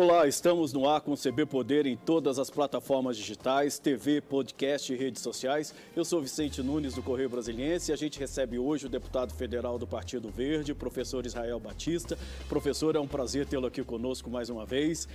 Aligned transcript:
Olá, 0.00 0.28
estamos 0.28 0.72
no 0.72 0.88
ar 0.88 1.00
com 1.00 1.10
o 1.10 1.16
CB 1.16 1.44
Poder 1.46 1.84
em 1.84 1.96
todas 1.96 2.38
as 2.38 2.48
plataformas 2.48 3.16
digitais, 3.16 3.80
TV, 3.80 4.20
podcast 4.20 4.92
e 4.92 4.96
redes 4.96 5.20
sociais. 5.20 5.74
Eu 5.96 6.04
sou 6.04 6.22
Vicente 6.22 6.62
Nunes 6.62 6.94
do 6.94 7.02
Correio 7.02 7.28
Brasiliense 7.28 7.90
e 7.90 7.92
a 7.92 7.96
gente 7.96 8.16
recebe 8.16 8.60
hoje 8.60 8.86
o 8.86 8.88
deputado 8.88 9.34
federal 9.34 9.76
do 9.76 9.88
Partido 9.88 10.30
Verde, 10.30 10.72
professor 10.72 11.26
Israel 11.26 11.58
Batista. 11.58 12.16
Professor, 12.48 12.94
é 12.94 13.00
um 13.00 13.08
prazer 13.08 13.44
tê-lo 13.46 13.66
aqui 13.66 13.82
conosco 13.82 14.30
mais 14.30 14.48
uma 14.48 14.64
vez. 14.64 15.08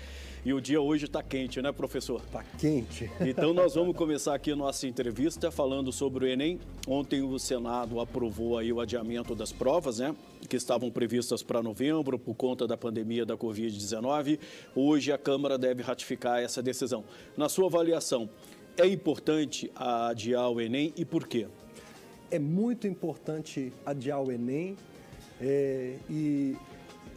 E 0.44 0.54
o 0.54 0.60
dia 0.60 0.82
hoje 0.82 1.06
está 1.06 1.24
quente, 1.24 1.62
né, 1.62 1.72
professor? 1.72 2.22
Está 2.22 2.44
quente. 2.60 3.10
Então 3.22 3.54
nós 3.54 3.76
vamos 3.76 3.96
começar 3.96 4.36
aqui 4.36 4.52
a 4.52 4.56
nossa 4.56 4.86
entrevista 4.86 5.50
falando 5.50 5.94
sobre 5.94 6.26
o 6.26 6.28
Enem. 6.28 6.60
Ontem 6.86 7.22
o 7.22 7.40
Senado 7.40 8.02
aprovou 8.02 8.58
aí 8.58 8.74
o 8.74 8.82
adiamento 8.82 9.34
das 9.34 9.54
provas, 9.54 10.00
né? 10.00 10.14
Que 10.48 10.58
estavam 10.58 10.92
previstas 10.92 11.42
para 11.42 11.64
novembro 11.64 12.20
por 12.20 12.36
conta 12.36 12.68
da 12.68 12.78
pandemia 12.78 13.26
da 13.26 13.36
Covid-19. 13.36 14.40
Hoje 14.76 15.12
a 15.12 15.18
Câmara 15.18 15.58
deve 15.58 15.82
ratificar 15.82 16.42
essa 16.42 16.62
decisão. 16.62 17.04
Na 17.36 17.50
sua 17.50 17.68
avaliação, 17.68 18.30
é 18.78 18.88
importante 18.88 19.72
adiar 19.76 20.50
o 20.50 20.60
Enem 20.60 20.94
e 20.98 21.06
por 21.06 21.28
quê? 21.28 21.48
É 22.30 22.40
muito 22.40 22.88
importante 22.88 23.72
adiar 23.86 24.22
o 24.22 24.32
Enem 24.32 24.76
é, 25.40 25.96
e 26.10 26.56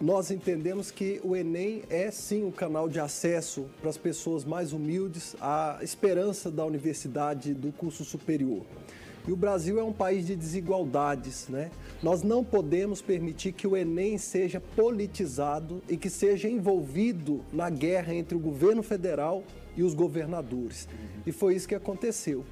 nós 0.00 0.30
entendemos 0.30 0.90
que 0.90 1.20
o 1.24 1.34
Enem 1.34 1.82
é 1.88 2.10
sim 2.10 2.44
um 2.44 2.50
canal 2.50 2.88
de 2.88 3.00
acesso 3.00 3.66
para 3.80 3.88
as 3.88 3.96
pessoas 3.96 4.44
mais 4.44 4.72
humildes 4.72 5.34
à 5.40 5.78
esperança 5.80 6.50
da 6.50 6.64
universidade, 6.64 7.54
do 7.54 7.72
curso 7.72 8.04
superior. 8.04 8.62
E 9.26 9.32
o 9.32 9.36
Brasil 9.36 9.80
é 9.80 9.82
um 9.82 9.92
país 9.92 10.26
de 10.26 10.36
desigualdades, 10.36 11.48
né? 11.48 11.70
Nós 12.02 12.22
não 12.22 12.44
podemos 12.44 13.02
permitir 13.02 13.52
que 13.52 13.66
o 13.66 13.76
Enem 13.76 14.18
seja 14.18 14.60
politizado 14.60 15.82
e 15.88 15.96
que 15.96 16.08
seja 16.08 16.48
envolvido 16.48 17.44
na 17.52 17.68
guerra 17.68 18.14
entre 18.14 18.36
o 18.36 18.40
governo 18.40 18.82
federal 18.82 19.42
e 19.76 19.82
os 19.82 19.94
governadores. 19.94 20.88
E 21.26 21.32
foi 21.32 21.54
isso 21.54 21.66
que 21.66 21.74
aconteceu. 21.74 22.44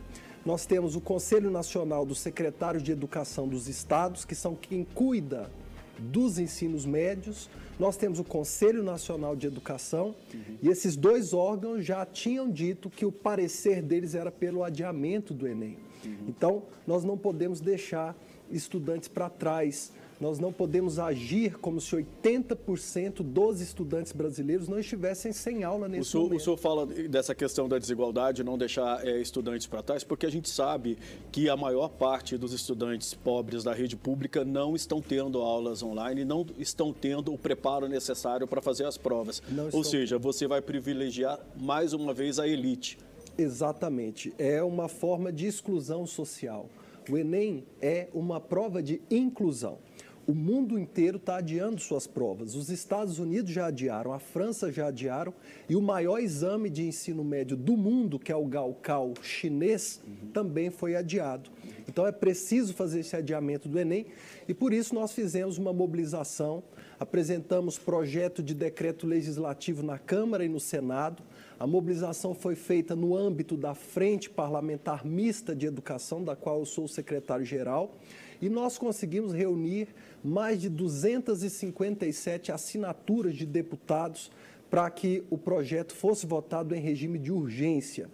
Nós 0.45 0.67
temos 0.67 0.97
o 0.97 1.01
Conselho 1.01 1.51
Nacional 1.51 2.05
dos 2.05 2.19
Secretários 2.19 2.83
de 2.83 2.93
Educação 2.93 3.49
dos 3.49 3.69
Estados, 3.69 4.25
que 4.25 4.35
são 4.35 4.55
quem 4.55 4.85
cuida 4.85 5.51
dos 5.99 6.39
ensinos 6.39 6.85
médios, 6.85 7.49
nós 7.79 7.97
temos 7.97 8.19
o 8.19 8.25
Conselho 8.25 8.83
Nacional 8.83 9.35
de 9.35 9.47
Educação 9.47 10.15
uhum. 10.33 10.59
e 10.63 10.69
esses 10.69 10.97
dois 10.97 11.33
órgãos 11.33 11.85
já 11.85 12.05
tinham 12.07 12.51
dito 12.51 12.91
que 12.91 13.05
o 13.05 13.13
parecer 13.13 13.83
deles 13.83 14.15
era 14.15 14.31
pelo 14.31 14.63
adiamento 14.63 15.35
do 15.35 15.47
Enem. 15.47 15.77
Uhum. 16.05 16.17
Então, 16.29 16.63
nós 16.87 17.05
não 17.05 17.17
podemos 17.17 17.61
deixar 17.61 18.17
estudantes 18.51 19.09
para 19.09 19.29
trás. 19.29 19.93
Nós 20.21 20.39
não 20.39 20.53
podemos 20.53 20.99
agir 20.99 21.59
como 21.59 21.81
se 21.81 21.97
80% 21.97 23.21
dos 23.21 23.61
estudantes 23.61 24.13
brasileiros 24.13 24.69
não 24.69 24.79
estivessem 24.79 25.33
sem 25.33 25.65
aula 25.65 25.89
nesse 25.89 26.03
o 26.03 26.05
senhor, 26.05 26.23
momento. 26.25 26.41
O 26.41 26.45
senhor 26.45 26.57
fala 26.57 26.87
dessa 26.87 27.35
questão 27.35 27.69
da 27.69 27.79
desigualdade, 27.79 28.45
não 28.45 28.57
deixar 28.57 29.05
é, 29.07 29.21
estudantes 29.21 29.67
para 29.67 29.83
trás, 29.83 30.05
porque 30.05 30.25
a 30.25 30.31
gente 30.31 30.49
sabe 30.49 30.97
que 31.33 31.49
a 31.49 31.57
maior 31.57 31.89
parte 31.89 32.39
dos 32.39 32.53
estudantes 32.53 33.13
pobres 33.13 33.65
da 33.65 33.75
rede 33.75 33.97
pública 33.97 34.45
não 34.45 34.77
estão 34.77 35.03
tendo 35.03 35.41
aulas 35.41 35.83
online, 35.83 36.25
não 36.25 36.47
estão 36.59 36.93
tendo 36.93 37.35
o 37.35 37.37
preparo 37.37 37.89
necessário 37.89 38.47
para 38.47 38.63
fazer 38.63 38.87
as 38.87 38.97
provas. 38.97 39.43
Não 39.49 39.65
Ou 39.65 39.69
estão... 39.69 39.85
seja, 39.85 40.17
você 40.17 40.47
vai 40.47 40.63
privilegiar 40.63 41.41
mais 41.57 41.93
uma 41.93 42.15
vez 42.15 42.39
a 42.39 42.47
elite. 42.47 42.99
Exatamente. 43.37 44.33
É 44.39 44.63
uma 44.63 44.89
forma 44.89 45.33
de 45.33 45.47
exclusão 45.47 46.07
social. 46.07 46.69
O 47.11 47.19
Enem 47.19 47.65
é 47.83 48.09
uma 48.15 48.41
prova 48.41 48.83
de 48.83 49.01
inclusão. 49.11 49.79
O 50.27 50.35
mundo 50.35 50.79
inteiro 50.79 51.19
está 51.19 51.37
adiando 51.37 51.79
suas 51.83 52.07
provas. 52.07 52.55
Os 52.55 52.71
Estados 52.71 53.19
Unidos 53.19 53.53
já 53.53 53.67
adiaram, 53.67 54.11
a 54.11 54.19
França 54.19 54.73
já 54.73 54.87
adiaram 54.87 55.35
e 55.69 55.77
o 55.77 55.83
maior 55.83 56.19
exame 56.19 56.71
de 56.71 56.83
ensino 56.83 57.23
médio 57.23 57.59
do 57.59 57.77
mundo, 57.77 58.19
que 58.19 58.33
é 58.33 58.37
o 58.37 58.47
Gaokao 58.47 59.13
chinês, 59.21 60.01
uhum. 60.07 60.31
também 60.33 60.71
foi 60.71 60.97
adiado. 60.97 61.51
Então 61.87 62.07
é 62.07 62.13
preciso 62.13 62.73
fazer 62.73 63.01
esse 63.01 63.15
adiamento 63.15 63.69
do 63.69 63.79
Enem 63.79 64.07
e 64.49 64.55
por 64.55 64.73
isso 64.73 64.95
nós 64.95 65.13
fizemos 65.13 65.59
uma 65.59 65.75
mobilização, 65.75 66.63
apresentamos 67.05 67.79
projeto 67.79 68.43
de 68.43 68.55
decreto 68.55 69.07
legislativo 69.07 69.83
na 69.83 69.99
Câmara 69.99 70.43
e 70.43 70.49
no 70.49 70.59
Senado. 70.59 71.23
A 71.61 71.67
mobilização 71.67 72.35
foi 72.35 72.57
feita 72.57 72.97
no 72.97 73.15
âmbito 73.15 73.57
da 73.57 73.75
Frente 73.75 74.31
Parlamentar 74.31 75.05
Mista 75.05 75.55
de 75.55 75.67
Educação, 75.67 76.25
da 76.25 76.35
qual 76.35 76.61
eu 76.61 76.67
sou 76.67 76.87
o 76.87 76.89
secretário-geral, 76.89 77.95
e 78.41 78.49
nós 78.49 78.79
conseguimos 78.79 79.33
reunir 79.33 79.89
mais 80.25 80.61
de 80.61 80.71
257 80.71 82.51
assinaturas 82.51 83.37
de 83.37 83.45
deputados 83.45 84.31
para 84.71 84.89
que 84.91 85.23
o 85.31 85.37
projeto 85.37 85.95
fosse 85.95 86.27
votado 86.27 86.75
em 86.75 86.81
regime 86.81 87.19
de 87.19 87.31
urgência. 87.31 88.09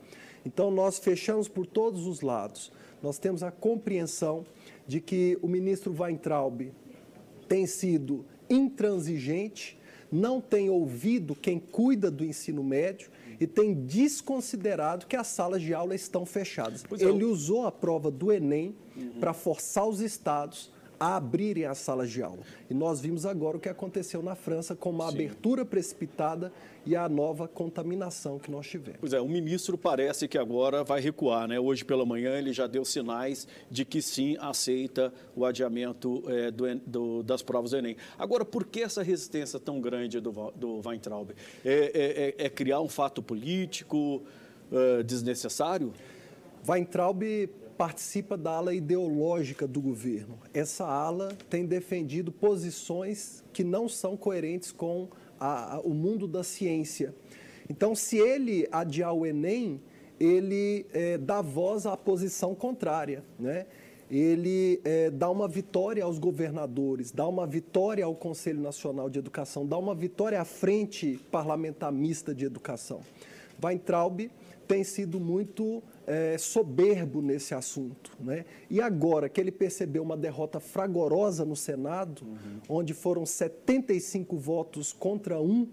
Então, 0.44 0.70
nós 0.70 0.98
fechamos 0.98 1.48
por 1.48 1.64
todos 1.64 2.06
os 2.06 2.22
lados. 2.22 2.72
Nós 3.00 3.18
temos 3.18 3.42
a 3.44 3.52
compreensão 3.52 4.44
de 4.86 5.00
que 5.00 5.38
o 5.40 5.46
ministro 5.46 5.94
Weintraub 5.96 6.72
tem 7.48 7.66
sido 7.66 8.24
intransigente, 8.50 9.78
não 10.10 10.40
tem 10.40 10.68
ouvido 10.68 11.34
quem 11.34 11.58
cuida 11.58 12.10
do 12.10 12.24
ensino 12.24 12.64
médio 12.64 13.10
e 13.38 13.46
tem 13.46 13.72
desconsiderado 13.72 15.06
que 15.06 15.16
as 15.16 15.28
salas 15.28 15.62
de 15.62 15.72
aula 15.72 15.94
estão 15.94 16.26
fechadas. 16.26 16.84
É. 16.98 17.04
Ele 17.04 17.24
usou 17.24 17.66
a 17.66 17.72
prova 17.72 18.10
do 18.10 18.30
Enem 18.32 18.74
uhum. 18.96 19.12
para 19.20 19.32
forçar 19.32 19.86
os 19.86 20.00
estados 20.00 20.70
a 21.00 21.16
abrirem 21.16 21.64
as 21.64 21.78
salas 21.78 22.10
de 22.10 22.22
aula. 22.22 22.42
E 22.68 22.74
nós 22.74 23.00
vimos 23.00 23.24
agora 23.24 23.56
o 23.56 23.60
que 23.60 23.70
aconteceu 23.70 24.22
na 24.22 24.34
França 24.34 24.76
com 24.76 24.90
uma 24.90 25.08
sim. 25.08 25.14
abertura 25.14 25.64
precipitada 25.64 26.52
e 26.84 26.94
a 26.94 27.08
nova 27.08 27.48
contaminação 27.48 28.38
que 28.38 28.50
nós 28.50 28.66
tivemos. 28.66 29.00
Pois 29.00 29.14
é, 29.14 29.20
o 29.20 29.28
ministro 29.28 29.78
parece 29.78 30.28
que 30.28 30.36
agora 30.36 30.84
vai 30.84 31.00
recuar, 31.00 31.48
né? 31.48 31.58
Hoje 31.58 31.86
pela 31.86 32.04
manhã 32.04 32.36
ele 32.36 32.52
já 32.52 32.66
deu 32.66 32.84
sinais 32.84 33.48
de 33.70 33.84
que 33.86 34.02
sim 34.02 34.36
aceita 34.38 35.12
o 35.34 35.46
adiamento 35.46 36.22
é, 36.26 36.50
do, 36.50 36.74
do, 36.86 37.22
das 37.22 37.42
provas 37.42 37.70
do 37.70 37.78
Enem. 37.78 37.96
Agora, 38.18 38.44
por 38.44 38.66
que 38.66 38.82
essa 38.82 39.02
resistência 39.02 39.58
tão 39.58 39.80
grande 39.80 40.20
do, 40.20 40.52
do 40.54 40.82
Weintraub? 40.86 41.30
É, 41.64 41.70
é, 41.72 42.44
é, 42.44 42.46
é 42.46 42.48
criar 42.50 42.80
um 42.80 42.88
fato 42.88 43.22
político 43.22 44.22
uh, 44.70 45.02
desnecessário? 45.02 45.94
Weintraub 46.68 47.22
participa 47.80 48.36
da 48.36 48.50
ala 48.50 48.74
ideológica 48.74 49.66
do 49.66 49.80
governo. 49.80 50.38
Essa 50.52 50.84
ala 50.84 51.30
tem 51.48 51.64
defendido 51.64 52.30
posições 52.30 53.42
que 53.54 53.64
não 53.64 53.88
são 53.88 54.18
coerentes 54.18 54.70
com 54.70 55.08
a, 55.40 55.76
a, 55.76 55.80
o 55.80 55.94
mundo 55.94 56.28
da 56.28 56.44
ciência. 56.44 57.14
Então, 57.70 57.94
se 57.94 58.18
ele 58.18 58.68
adiar 58.70 59.14
o 59.14 59.24
Enem, 59.24 59.80
ele 60.20 60.84
é, 60.92 61.16
dá 61.16 61.40
voz 61.40 61.86
à 61.86 61.96
posição 61.96 62.54
contrária, 62.54 63.24
né? 63.38 63.64
ele 64.10 64.82
é, 64.84 65.08
dá 65.08 65.30
uma 65.30 65.48
vitória 65.48 66.04
aos 66.04 66.18
governadores, 66.18 67.10
dá 67.10 67.26
uma 67.26 67.46
vitória 67.46 68.04
ao 68.04 68.14
Conselho 68.14 68.60
Nacional 68.60 69.08
de 69.08 69.18
Educação, 69.18 69.66
dá 69.66 69.78
uma 69.78 69.94
vitória 69.94 70.38
à 70.38 70.44
Frente 70.44 71.18
Parlamentar 71.30 71.90
Mista 71.90 72.34
de 72.34 72.44
Educação. 72.44 73.00
Weintraub 73.62 74.30
tem 74.66 74.84
sido 74.84 75.18
muito 75.18 75.82
é, 76.06 76.38
soberbo 76.38 77.20
nesse 77.20 77.54
assunto. 77.54 78.12
Né? 78.20 78.44
E 78.70 78.80
agora 78.80 79.28
que 79.28 79.40
ele 79.40 79.50
percebeu 79.50 80.02
uma 80.02 80.16
derrota 80.16 80.60
fragorosa 80.60 81.44
no 81.44 81.56
Senado, 81.56 82.22
uhum. 82.22 82.60
onde 82.68 82.94
foram 82.94 83.26
75 83.26 84.36
votos 84.36 84.92
contra 84.92 85.40
um 85.40 85.68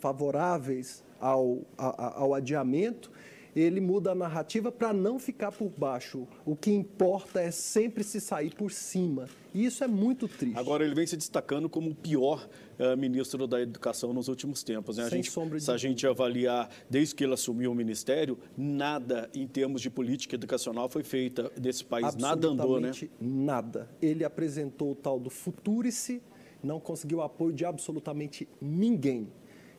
favoráveis 0.00 1.04
ao, 1.20 1.58
a, 1.78 2.20
ao 2.20 2.34
adiamento, 2.34 3.10
ele 3.54 3.80
muda 3.80 4.12
a 4.12 4.14
narrativa 4.14 4.70
para 4.70 4.92
não 4.92 5.18
ficar 5.18 5.52
por 5.52 5.70
baixo. 5.70 6.26
O 6.44 6.54
que 6.54 6.70
importa 6.70 7.40
é 7.40 7.50
sempre 7.50 8.04
se 8.04 8.20
sair 8.20 8.54
por 8.54 8.70
cima. 8.70 9.28
E 9.52 9.64
isso 9.64 9.82
é 9.82 9.88
muito 9.88 10.28
triste. 10.28 10.56
Agora, 10.56 10.84
ele 10.84 10.94
vem 10.94 11.06
se 11.06 11.16
destacando 11.16 11.68
como 11.68 11.90
o 11.90 11.94
pior 11.94 12.48
uh, 12.78 12.96
ministro 12.96 13.46
da 13.46 13.60
Educação 13.60 14.12
nos 14.12 14.28
últimos 14.28 14.62
tempos. 14.62 14.96
Né? 14.96 15.04
Sem 15.04 15.22
gente, 15.22 15.30
sombra 15.30 15.58
de 15.58 15.64
Se 15.64 15.70
a 15.70 15.76
gente 15.76 16.06
avaliar, 16.06 16.70
desde 16.88 17.14
que 17.14 17.24
ele 17.24 17.34
assumiu 17.34 17.72
o 17.72 17.74
ministério, 17.74 18.38
nada 18.56 19.28
em 19.34 19.46
termos 19.46 19.82
de 19.82 19.90
política 19.90 20.36
educacional 20.36 20.88
foi 20.88 21.02
feita 21.02 21.50
nesse 21.60 21.84
país. 21.84 22.14
Nada 22.16 22.48
andou, 22.48 22.80
né? 22.80 22.92
nada. 23.20 23.88
Ele 24.00 24.24
apresentou 24.24 24.92
o 24.92 24.94
tal 24.94 25.18
do 25.18 25.30
Futurice, 25.30 26.22
não 26.62 26.78
conseguiu 26.78 27.20
apoio 27.22 27.52
de 27.52 27.64
absolutamente 27.64 28.46
ninguém. 28.60 29.28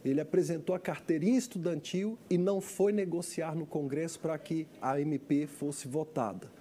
Ele 0.04 0.20
apresentou 0.20 0.76
a 0.76 0.80
carteirinha 0.80 1.38
estudantil 1.38 2.18
e 2.30 2.38
não 2.38 2.60
foi 2.60 2.92
negociar 2.92 3.56
no 3.56 3.66
Congresso 3.66 4.20
para 4.20 4.38
que 4.38 4.68
a 4.82 5.00
MP 5.00 5.46
fosse 5.46 5.88
votada. 5.88 6.52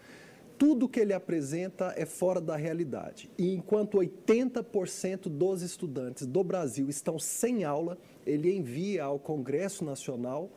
Tudo 0.58 0.88
que 0.88 1.00
ele 1.00 1.14
apresenta 1.14 1.94
é 1.96 2.04
fora 2.04 2.38
da 2.38 2.54
realidade. 2.54 3.30
E 3.38 3.54
enquanto 3.54 3.96
80% 3.96 5.22
dos 5.30 5.62
estudantes 5.62 6.26
do 6.26 6.44
Brasil 6.44 6.90
estão 6.90 7.18
sem 7.18 7.64
aula, 7.64 7.96
ele 8.26 8.54
envia 8.54 9.04
ao 9.04 9.18
Congresso 9.18 9.84
Nacional 9.86 10.50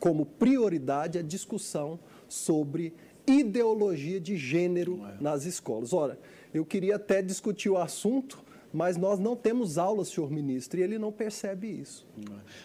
como 0.00 0.24
prioridade 0.24 1.18
a 1.18 1.22
discussão 1.22 2.00
sobre 2.26 2.94
ideologia 3.26 4.18
de 4.18 4.36
gênero 4.36 5.00
é. 5.06 5.22
nas 5.22 5.44
escolas. 5.44 5.92
Ora, 5.92 6.18
eu 6.52 6.64
queria 6.64 6.96
até 6.96 7.20
discutir 7.20 7.68
o 7.68 7.76
assunto 7.76 8.42
mas 8.72 8.96
nós 8.96 9.18
não 9.18 9.36
temos 9.36 9.78
aula, 9.78 10.04
senhor 10.04 10.30
ministro, 10.30 10.80
e 10.80 10.82
ele 10.82 10.98
não 10.98 11.12
percebe 11.12 11.68
isso. 11.68 12.06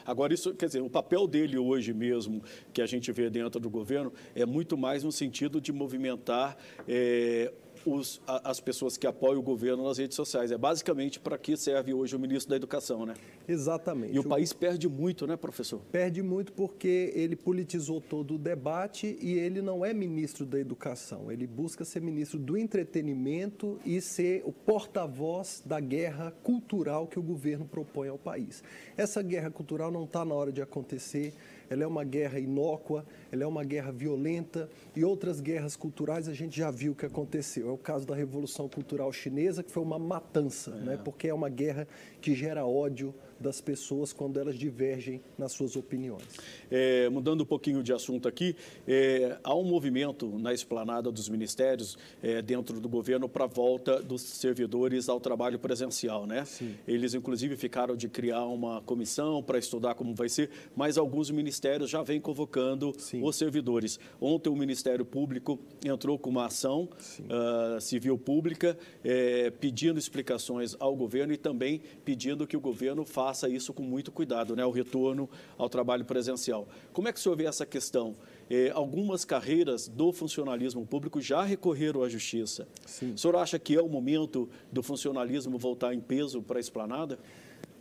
Agora, 0.05 0.33
isso, 0.33 0.53
quer 0.53 0.67
dizer, 0.67 0.81
o 0.81 0.89
papel 0.89 1.27
dele 1.27 1.57
hoje 1.57 1.93
mesmo, 1.93 2.41
que 2.71 2.81
a 2.81 2.85
gente 2.85 3.11
vê 3.11 3.29
dentro 3.29 3.59
do 3.59 3.69
governo, 3.69 4.13
é 4.33 4.45
muito 4.45 4.77
mais 4.77 5.03
no 5.03 5.11
sentido 5.11 5.59
de 5.59 5.71
movimentar 5.71 6.57
é, 6.87 7.51
os, 7.85 8.21
as 8.27 8.59
pessoas 8.59 8.97
que 8.97 9.07
apoiam 9.07 9.39
o 9.39 9.43
governo 9.43 9.83
nas 9.83 9.97
redes 9.97 10.15
sociais. 10.15 10.51
É 10.51 10.57
basicamente 10.57 11.19
para 11.19 11.37
que 11.37 11.55
serve 11.55 11.93
hoje 11.93 12.15
o 12.15 12.19
ministro 12.19 12.49
da 12.49 12.55
Educação, 12.55 13.05
né? 13.05 13.13
Exatamente. 13.47 14.15
E 14.15 14.19
o, 14.19 14.21
o 14.21 14.27
país 14.27 14.53
perde 14.53 14.87
muito, 14.87 15.25
né, 15.25 15.35
professor? 15.35 15.79
Perde 15.91 16.21
muito 16.21 16.51
porque 16.53 17.11
ele 17.15 17.35
politizou 17.35 18.01
todo 18.01 18.35
o 18.35 18.37
debate 18.37 19.17
e 19.21 19.33
ele 19.33 19.61
não 19.61 19.85
é 19.85 19.93
ministro 19.93 20.45
da 20.45 20.59
Educação. 20.59 21.31
Ele 21.31 21.47
busca 21.47 21.85
ser 21.85 22.01
ministro 22.01 22.39
do 22.39 22.57
entretenimento 22.57 23.79
e 23.85 24.01
ser 24.01 24.43
o 24.45 24.51
porta-voz 24.51 25.61
da 25.65 25.79
guerra 25.79 26.31
cultural 26.43 27.07
que 27.07 27.19
o 27.19 27.23
governo 27.23 27.65
propõe 27.65 28.09
ao 28.09 28.17
país. 28.17 28.63
Essa 28.95 29.21
guerra 29.21 29.49
cultural 29.49 29.91
não 29.91 30.03
está 30.03 30.23
na 30.23 30.33
hora 30.33 30.51
de 30.51 30.61
acontecer 30.61 31.33
ela 31.69 31.83
é 31.83 31.87
uma 31.87 32.03
guerra 32.03 32.39
inócua, 32.39 33.05
ela 33.31 33.43
é 33.43 33.47
uma 33.47 33.63
guerra 33.63 33.91
violenta 33.91 34.69
e 34.95 35.03
outras 35.03 35.39
guerras 35.39 35.75
culturais 35.75 36.27
a 36.27 36.33
gente 36.33 36.57
já 36.57 36.71
viu 36.71 36.91
o 36.91 36.95
que 36.95 37.05
aconteceu. 37.05 37.69
É 37.69 37.71
o 37.71 37.77
caso 37.77 38.05
da 38.05 38.15
Revolução 38.15 38.67
Cultural 38.67 39.11
Chinesa, 39.11 39.63
que 39.63 39.71
foi 39.71 39.83
uma 39.83 39.99
matança, 39.99 40.71
é. 40.71 40.85
né? 40.85 40.99
porque 41.03 41.27
é 41.27 41.33
uma 41.33 41.49
guerra 41.49 41.87
que 42.21 42.33
gera 42.33 42.65
ódio, 42.65 43.13
das 43.39 43.61
pessoas 43.61 44.11
quando 44.11 44.39
elas 44.39 44.57
divergem 44.57 45.21
nas 45.37 45.51
suas 45.51 45.75
opiniões. 45.75 46.23
É, 46.69 47.09
mudando 47.09 47.41
um 47.41 47.45
pouquinho 47.45 47.83
de 47.83 47.93
assunto 47.93 48.27
aqui, 48.27 48.55
é, 48.87 49.37
há 49.43 49.55
um 49.55 49.63
movimento 49.63 50.27
na 50.39 50.53
esplanada 50.53 51.11
dos 51.11 51.29
ministérios 51.29 51.97
é, 52.21 52.41
dentro 52.41 52.79
do 52.79 52.89
governo 52.89 53.29
para 53.29 53.45
a 53.45 53.47
volta 53.47 54.01
dos 54.01 54.21
servidores 54.21 55.09
ao 55.09 55.19
trabalho 55.19 55.59
presencial, 55.59 56.25
né? 56.25 56.45
Sim. 56.45 56.75
Eles, 56.87 57.13
inclusive, 57.13 57.55
ficaram 57.55 57.95
de 57.95 58.09
criar 58.09 58.45
uma 58.45 58.81
comissão 58.81 59.41
para 59.43 59.57
estudar 59.57 59.95
como 59.95 60.13
vai 60.13 60.29
ser, 60.29 60.49
mas 60.75 60.97
alguns 60.97 61.29
ministérios 61.29 61.56
já 61.87 62.03
vêm 62.03 62.19
convocando 62.19 62.93
Sim. 62.97 63.21
os 63.23 63.35
servidores. 63.35 63.99
Ontem 64.19 64.49
o 64.49 64.55
Ministério 64.55 65.05
Público 65.05 65.59
entrou 65.85 66.17
com 66.19 66.29
uma 66.29 66.45
ação 66.47 66.89
uh, 67.21 67.79
civil 67.79 68.17
pública 68.17 68.77
é, 69.03 69.49
pedindo 69.49 69.99
explicações 69.99 70.75
ao 70.79 70.95
governo 70.95 71.33
e 71.33 71.37
também 71.37 71.81
pedindo 72.03 72.45
que 72.45 72.57
o 72.57 72.59
governo 72.59 73.05
faça 73.05 73.37
faça 73.37 73.49
isso 73.49 73.73
com 73.73 73.83
muito 73.83 74.11
cuidado, 74.11 74.55
né? 74.55 74.65
o 74.65 74.71
retorno 74.71 75.29
ao 75.57 75.69
trabalho 75.69 76.03
presencial. 76.05 76.67
Como 76.91 77.07
é 77.07 77.13
que 77.13 77.19
o 77.19 77.21
senhor 77.21 77.35
vê 77.35 77.45
essa 77.45 77.65
questão? 77.65 78.15
Eh, 78.49 78.71
algumas 78.73 79.25
carreiras 79.25 79.87
do 79.87 80.11
funcionalismo 80.11 80.85
público 80.85 81.21
já 81.21 81.43
recorreram 81.43 82.03
à 82.03 82.09
justiça. 82.09 82.67
Sim. 82.85 83.11
O 83.13 83.17
senhor 83.17 83.35
acha 83.35 83.59
que 83.59 83.75
é 83.75 83.81
o 83.81 83.87
momento 83.89 84.49
do 84.71 84.81
funcionalismo 84.81 85.57
voltar 85.57 85.93
em 85.93 85.99
peso 85.99 86.41
para 86.41 86.57
a 86.57 86.59
esplanada? 86.59 87.19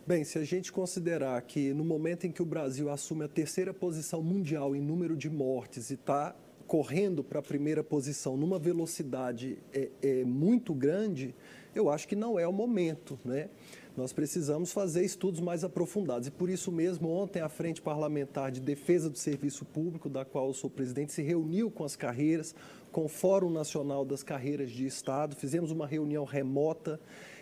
Bem, 0.07 0.23
se 0.23 0.39
a 0.39 0.43
gente 0.45 0.71
considerar 0.71 1.41
que 1.41 1.73
no 1.73 1.83
momento 1.83 2.25
em 2.25 2.31
que 2.31 2.41
o 2.41 2.45
Brasil 2.45 2.89
assume 2.89 3.25
a 3.25 3.27
terceira 3.27 3.73
posição 3.73 4.23
mundial 4.23 4.73
em 4.73 4.79
número 4.79 5.17
de 5.17 5.29
mortes 5.29 5.89
e 5.89 5.95
está 5.95 6.33
correndo 6.65 7.25
para 7.25 7.39
a 7.39 7.41
primeira 7.41 7.83
posição 7.83 8.37
numa 8.37 8.57
velocidade 8.57 9.57
é, 9.73 9.89
é, 10.01 10.23
muito 10.23 10.73
grande, 10.73 11.35
eu 11.75 11.89
acho 11.89 12.07
que 12.07 12.15
não 12.15 12.39
é 12.39 12.47
o 12.47 12.53
momento, 12.53 13.19
né? 13.25 13.49
Nós 13.97 14.13
precisamos 14.13 14.71
fazer 14.71 15.03
estudos 15.03 15.41
mais 15.41 15.65
aprofundados. 15.65 16.29
E 16.29 16.31
por 16.31 16.49
isso 16.49 16.71
mesmo, 16.71 17.09
ontem 17.09 17.41
a 17.41 17.49
Frente 17.49 17.81
Parlamentar 17.81 18.49
de 18.49 18.61
Defesa 18.61 19.09
do 19.09 19.17
Serviço 19.17 19.65
Público, 19.65 20.07
da 20.07 20.23
qual 20.23 20.47
eu 20.47 20.53
sou 20.53 20.69
presidente, 20.69 21.11
se 21.11 21.21
reuniu 21.21 21.69
com 21.69 21.83
as 21.83 21.97
carreiras, 21.97 22.55
com 22.93 23.03
o 23.05 23.09
Fórum 23.09 23.49
Nacional 23.49 24.05
das 24.05 24.23
Carreiras 24.23 24.71
de 24.71 24.85
Estado, 24.85 25.35
fizemos 25.35 25.69
uma 25.69 25.85
reunião 25.85 26.23
remota 26.23 26.97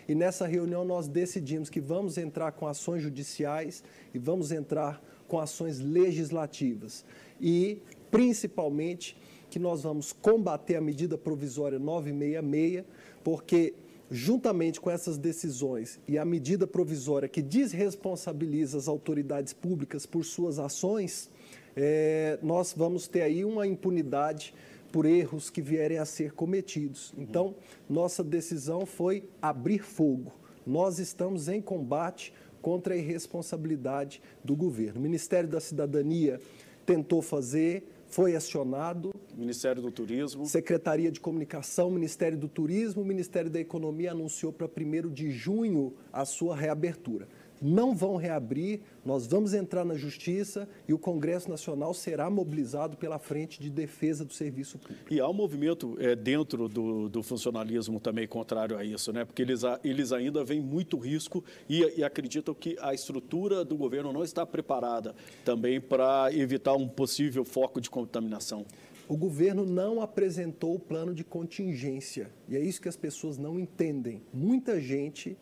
e 0.08 0.14
nessa 0.14 0.46
reunião 0.46 0.84
nós 0.84 1.08
decidimos 1.08 1.68
que 1.68 1.80
vamos 1.80 2.16
entrar 2.16 2.52
com 2.52 2.66
ações 2.66 3.02
judiciais 3.02 3.82
e 4.14 4.18
vamos 4.18 4.52
entrar 4.52 5.02
com 5.26 5.38
ações 5.38 5.80
legislativas. 5.80 7.04
E, 7.40 7.78
principalmente, 8.10 9.16
que 9.50 9.58
nós 9.58 9.82
vamos 9.82 10.12
combater 10.12 10.76
a 10.76 10.80
medida 10.80 11.18
provisória 11.18 11.78
966, 11.78 12.84
porque 13.24 13.74
juntamente 14.10 14.80
com 14.80 14.90
essas 14.90 15.18
decisões 15.18 15.98
e 16.06 16.16
a 16.16 16.24
medida 16.24 16.66
provisória 16.66 17.28
que 17.28 17.42
desresponsabiliza 17.42 18.78
as 18.78 18.86
autoridades 18.86 19.52
públicas 19.52 20.06
por 20.06 20.24
suas 20.24 20.58
ações, 20.58 21.28
é, 21.74 22.38
nós 22.42 22.72
vamos 22.76 23.08
ter 23.08 23.22
aí 23.22 23.44
uma 23.44 23.66
impunidade 23.66 24.54
por 24.96 25.04
erros 25.04 25.50
que 25.50 25.60
vierem 25.60 25.98
a 25.98 26.06
ser 26.06 26.32
cometidos. 26.32 27.12
Então, 27.18 27.54
nossa 27.86 28.24
decisão 28.24 28.86
foi 28.86 29.28
abrir 29.42 29.80
fogo. 29.80 30.32
Nós 30.66 30.98
estamos 30.98 31.50
em 31.50 31.60
combate 31.60 32.32
contra 32.62 32.94
a 32.94 32.96
irresponsabilidade 32.96 34.22
do 34.42 34.56
governo. 34.56 34.98
O 34.98 35.02
Ministério 35.02 35.50
da 35.50 35.60
Cidadania 35.60 36.40
tentou 36.86 37.20
fazer, 37.20 37.86
foi 38.06 38.34
acionado. 38.34 39.12
Ministério 39.36 39.82
do 39.82 39.90
Turismo. 39.90 40.46
Secretaria 40.46 41.12
de 41.12 41.20
Comunicação, 41.20 41.90
Ministério 41.90 42.38
do 42.38 42.48
Turismo, 42.48 43.04
Ministério 43.04 43.50
da 43.50 43.60
Economia 43.60 44.12
anunciou 44.12 44.50
para 44.50 44.66
1 44.66 45.12
de 45.12 45.30
junho 45.30 45.92
a 46.10 46.24
sua 46.24 46.56
reabertura 46.56 47.28
não 47.60 47.94
vão 47.94 48.16
reabrir, 48.16 48.80
nós 49.04 49.26
vamos 49.26 49.54
entrar 49.54 49.84
na 49.84 49.94
justiça 49.94 50.68
e 50.86 50.92
o 50.92 50.98
Congresso 50.98 51.48
Nacional 51.48 51.94
será 51.94 52.28
mobilizado 52.28 52.96
pela 52.96 53.18
frente 53.18 53.60
de 53.60 53.70
defesa 53.70 54.24
do 54.24 54.32
serviço 54.32 54.78
público. 54.78 55.12
E 55.12 55.20
há 55.20 55.28
um 55.28 55.32
movimento 55.32 55.96
é, 55.98 56.14
dentro 56.14 56.68
do, 56.68 57.08
do, 57.08 57.22
funcionalismo 57.22 58.00
também 58.00 58.26
contrário 58.26 58.76
a 58.76 58.84
isso, 58.84 59.12
né? 59.12 59.24
porque 59.24 59.42
eles, 59.42 59.62
eles 59.82 60.12
ainda 60.12 60.44
veem 60.44 60.60
muito 60.60 60.98
risco 60.98 61.44
e, 61.68 61.82
e 61.98 62.04
acreditam 62.04 62.54
que 62.54 62.76
a 62.80 62.92
estrutura 62.92 63.64
do 63.64 63.76
governo 63.76 64.12
não 64.12 64.24
está 64.24 64.44
preparada 64.44 65.14
também 65.44 65.80
para 65.80 66.30
evitar 66.32 66.74
um 66.74 66.88
possível 66.88 67.44
foco 67.44 67.80
de 67.80 67.90
contaminação. 67.90 68.64
O 69.08 69.16
governo 69.16 69.64
não 69.64 70.00
apresentou 70.00 70.74
o 70.74 70.80
plano 70.80 71.14
de 71.14 71.22
contingência 71.22 72.28
e 72.48 72.56
é 72.56 72.60
isso 72.60 72.82
que 72.82 72.88
as 72.88 72.96
pessoas 72.96 73.38
não 73.38 73.58
entendem. 73.58 74.20
Muita 74.32 74.80
gente 74.80 75.36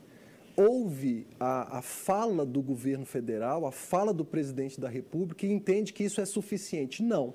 ouve 0.57 1.27
a, 1.39 1.79
a, 1.79 1.83
fala 1.83 2.45
do 2.45 2.63
governo 2.63 3.05
federal, 3.05 3.67
a 3.67 3.73
fala 3.73 4.13
do 4.13 4.25
presidente 4.25 4.81
da 4.81 4.89
República 4.89 5.47
e 5.47 5.53
entende 5.53 5.93
que 5.93 6.05
isso 6.05 6.21
é 6.21 6.25
suficiente. 6.25 7.03
Não. 7.03 7.33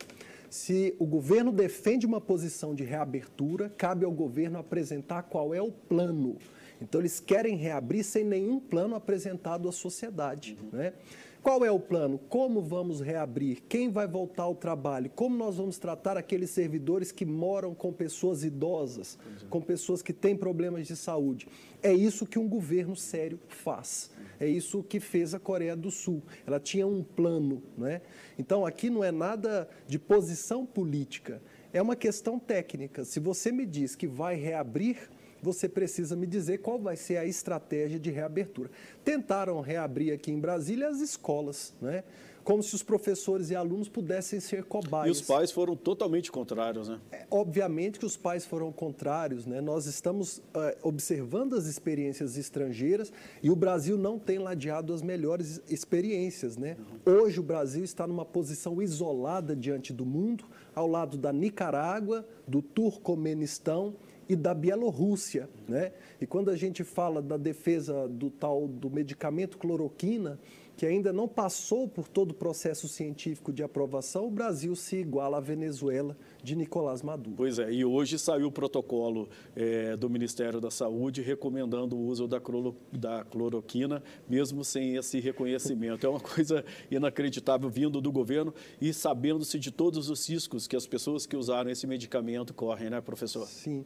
Se 0.50 0.96
o 0.98 1.06
governo 1.06 1.52
defende 1.52 2.06
uma 2.06 2.20
posição 2.20 2.74
de 2.74 2.84
reabertura, 2.84 3.70
cabe 3.78 4.04
ao 4.04 4.12
governo 4.12 4.58
apresentar 4.58 5.24
qual 5.24 5.54
é 5.54 5.62
o 5.62 5.72
plano. 5.72 6.38
Então, 6.82 7.02
eles 7.02 7.20
querem 7.20 7.56
reabrir 7.56 8.04
sem 8.04 8.24
nenhum 8.24 8.60
plano 8.60 8.96
apresentado 8.96 9.68
à 9.68 9.72
sociedade. 9.72 10.58
Uhum. 10.62 10.80
Né? 10.80 10.94
Qual 11.42 11.64
é 11.64 11.72
o 11.72 11.80
plano? 11.80 12.20
Como 12.30 12.62
vamos 12.62 13.00
reabrir? 13.00 13.62
Quem 13.70 13.90
vai 13.90 14.06
voltar 14.06 14.44
ao 14.44 14.56
trabalho? 14.56 15.10
Como 15.16 15.38
nós 15.38 15.56
vamos 15.56 15.78
tratar 15.78 16.18
aqueles 16.18 16.50
servidores 16.50 17.12
que 17.14 17.26
moram 17.26 17.74
com 17.74 17.94
pessoas 17.94 18.44
idosas, 18.44 19.18
com 19.50 19.62
pessoas 19.62 20.02
que 20.02 20.12
têm 20.12 20.36
problemas 20.36 20.86
de 20.86 20.98
saúde? 20.98 21.48
É 21.82 21.94
isso 21.94 22.26
que 22.26 22.38
um 22.38 22.48
governo 22.48 22.96
sério 22.96 23.40
faz. 23.48 24.12
É 24.38 24.48
isso 24.48 24.84
que 24.84 25.00
fez 25.00 25.34
a 25.34 25.40
Coreia 25.40 25.78
do 25.78 25.90
Sul. 25.90 26.22
Ela 26.46 26.60
tinha 26.60 26.86
um 26.86 27.04
plano, 27.04 27.64
não 27.78 27.88
é? 27.88 28.02
Então 28.38 28.66
aqui 28.66 28.90
não 28.90 29.04
é 29.04 29.12
nada 29.12 29.70
de 29.88 29.98
posição 29.98 30.66
política, 30.66 31.42
é 31.72 31.82
uma 31.82 31.96
questão 31.96 32.38
técnica. 32.38 33.06
Se 33.06 33.20
você 33.20 33.52
me 33.52 33.66
diz 33.66 33.96
que 33.96 34.08
vai 34.08 34.36
reabrir, 34.36 35.10
você 35.42 35.68
precisa 35.68 36.16
me 36.16 36.28
dizer 36.28 36.60
qual 36.60 36.80
vai 36.80 36.96
ser 36.96 37.18
a 37.18 37.26
estratégia 37.26 38.00
de 38.00 38.10
reabertura. 38.10 38.70
Tentaram 39.04 39.62
reabrir 39.62 40.14
aqui 40.14 40.32
em 40.32 40.40
Brasília 40.40 40.88
as 40.88 41.00
escolas, 41.00 41.74
né? 41.82 42.04
como 42.50 42.64
se 42.64 42.74
os 42.74 42.82
professores 42.82 43.52
e 43.52 43.56
alunos 43.56 43.88
pudessem 43.88 44.40
ser 44.40 44.64
cobaias. 44.64 45.08
E 45.08 45.12
os 45.12 45.22
pais 45.22 45.52
foram 45.52 45.76
totalmente 45.76 46.32
contrários, 46.32 46.90
né? 46.90 47.00
É, 47.12 47.28
obviamente 47.30 48.00
que 48.00 48.06
os 48.08 48.18
pais 48.18 48.44
foram 48.44 48.72
contrários, 48.72 49.46
né? 49.46 49.62
Nós 49.62 49.86
estamos 49.86 50.42
é, 50.56 50.76
observando 50.82 51.54
as 51.54 51.68
experiências 51.68 52.38
estrangeiras 52.38 53.14
e 53.44 53.52
o 53.52 53.56
Brasil 53.56 54.00
não 54.00 54.18
tem 54.18 54.40
ladeado 54.40 54.94
as 54.94 55.04
melhores 55.04 55.62
experiências, 55.70 56.58
né? 56.58 56.76
Uhum. 57.06 57.20
Hoje 57.20 57.40
o 57.40 57.44
Brasil 57.44 57.84
está 57.84 58.08
numa 58.08 58.26
posição 58.26 58.82
isolada 58.82 59.56
diante 59.56 59.94
do 59.94 60.04
mundo, 60.04 60.46
ao 60.74 60.88
lado 60.88 61.20
da 61.20 61.32
Nicarágua, 61.32 62.26
do 62.48 62.64
Turcomenistão 62.64 63.96
e 64.30 64.36
da 64.36 64.54
Bielorrússia, 64.54 65.50
né? 65.68 65.92
E 66.22 66.28
quando 66.28 66.52
a 66.52 66.56
gente 66.56 66.84
fala 66.84 67.20
da 67.20 67.36
defesa 67.36 68.08
do 68.08 68.30
tal 68.30 68.68
do 68.68 68.88
medicamento 68.88 69.58
cloroquina, 69.58 70.40
que 70.78 70.86
ainda 70.86 71.12
não 71.12 71.28
passou 71.28 71.88
por 71.90 72.08
todo 72.08 72.32
o 72.32 72.36
processo 72.36 72.88
científico 72.88 73.52
de 73.52 73.64
aprovação, 73.64 74.28
o 74.28 74.32
Brasil 74.32 74.76
se 74.76 74.98
iguala 74.98 75.38
à 75.38 75.42
Venezuela 75.42 76.16
de 76.44 76.56
Nicolás 76.56 77.02
Maduro. 77.02 77.36
Pois 77.36 77.60
é, 77.60 77.72
e 77.72 77.84
hoje 77.84 78.18
saiu 78.18 78.48
o 78.48 78.52
protocolo 78.52 79.30
é, 79.56 79.96
do 79.98 80.10
Ministério 80.10 80.60
da 80.62 80.72
Saúde 80.72 81.22
recomendando 81.22 81.98
o 81.98 82.06
uso 82.06 82.28
da, 82.28 82.40
cloro, 82.40 82.76
da 82.92 83.24
cloroquina, 83.24 84.02
mesmo 84.28 84.64
sem 84.64 84.96
esse 84.96 85.20
reconhecimento. 85.20 86.06
É 86.06 86.10
uma 86.10 86.20
coisa 86.20 86.64
inacreditável 86.90 87.70
vindo 87.70 88.02
do 88.02 88.12
governo 88.12 88.54
e 88.82 88.94
sabendo-se 88.94 89.60
de 89.60 89.72
todos 89.72 90.10
os 90.10 90.30
riscos 90.30 90.68
que 90.68 90.76
as 90.76 90.88
pessoas 90.88 91.26
que 91.26 91.36
usaram 91.36 91.70
esse 91.70 91.86
medicamento 91.86 92.54
correm, 92.54 92.90
né, 92.90 93.02
professor? 93.02 93.46
Sim. 93.48 93.86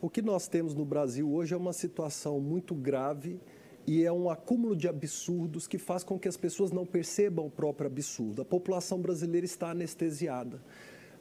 O 0.00 0.08
que 0.08 0.22
nós 0.22 0.46
temos 0.46 0.74
no 0.74 0.84
Brasil 0.84 1.28
hoje 1.32 1.54
é 1.54 1.56
uma 1.56 1.72
situação 1.72 2.40
muito 2.40 2.74
grave 2.74 3.40
e 3.84 4.04
é 4.04 4.12
um 4.12 4.30
acúmulo 4.30 4.76
de 4.76 4.86
absurdos 4.86 5.66
que 5.66 5.78
faz 5.78 6.04
com 6.04 6.18
que 6.18 6.28
as 6.28 6.36
pessoas 6.36 6.70
não 6.70 6.86
percebam 6.86 7.46
o 7.46 7.50
próprio 7.50 7.86
absurdo. 7.86 8.42
A 8.42 8.44
população 8.44 9.00
brasileira 9.00 9.44
está 9.44 9.70
anestesiada. 9.70 10.62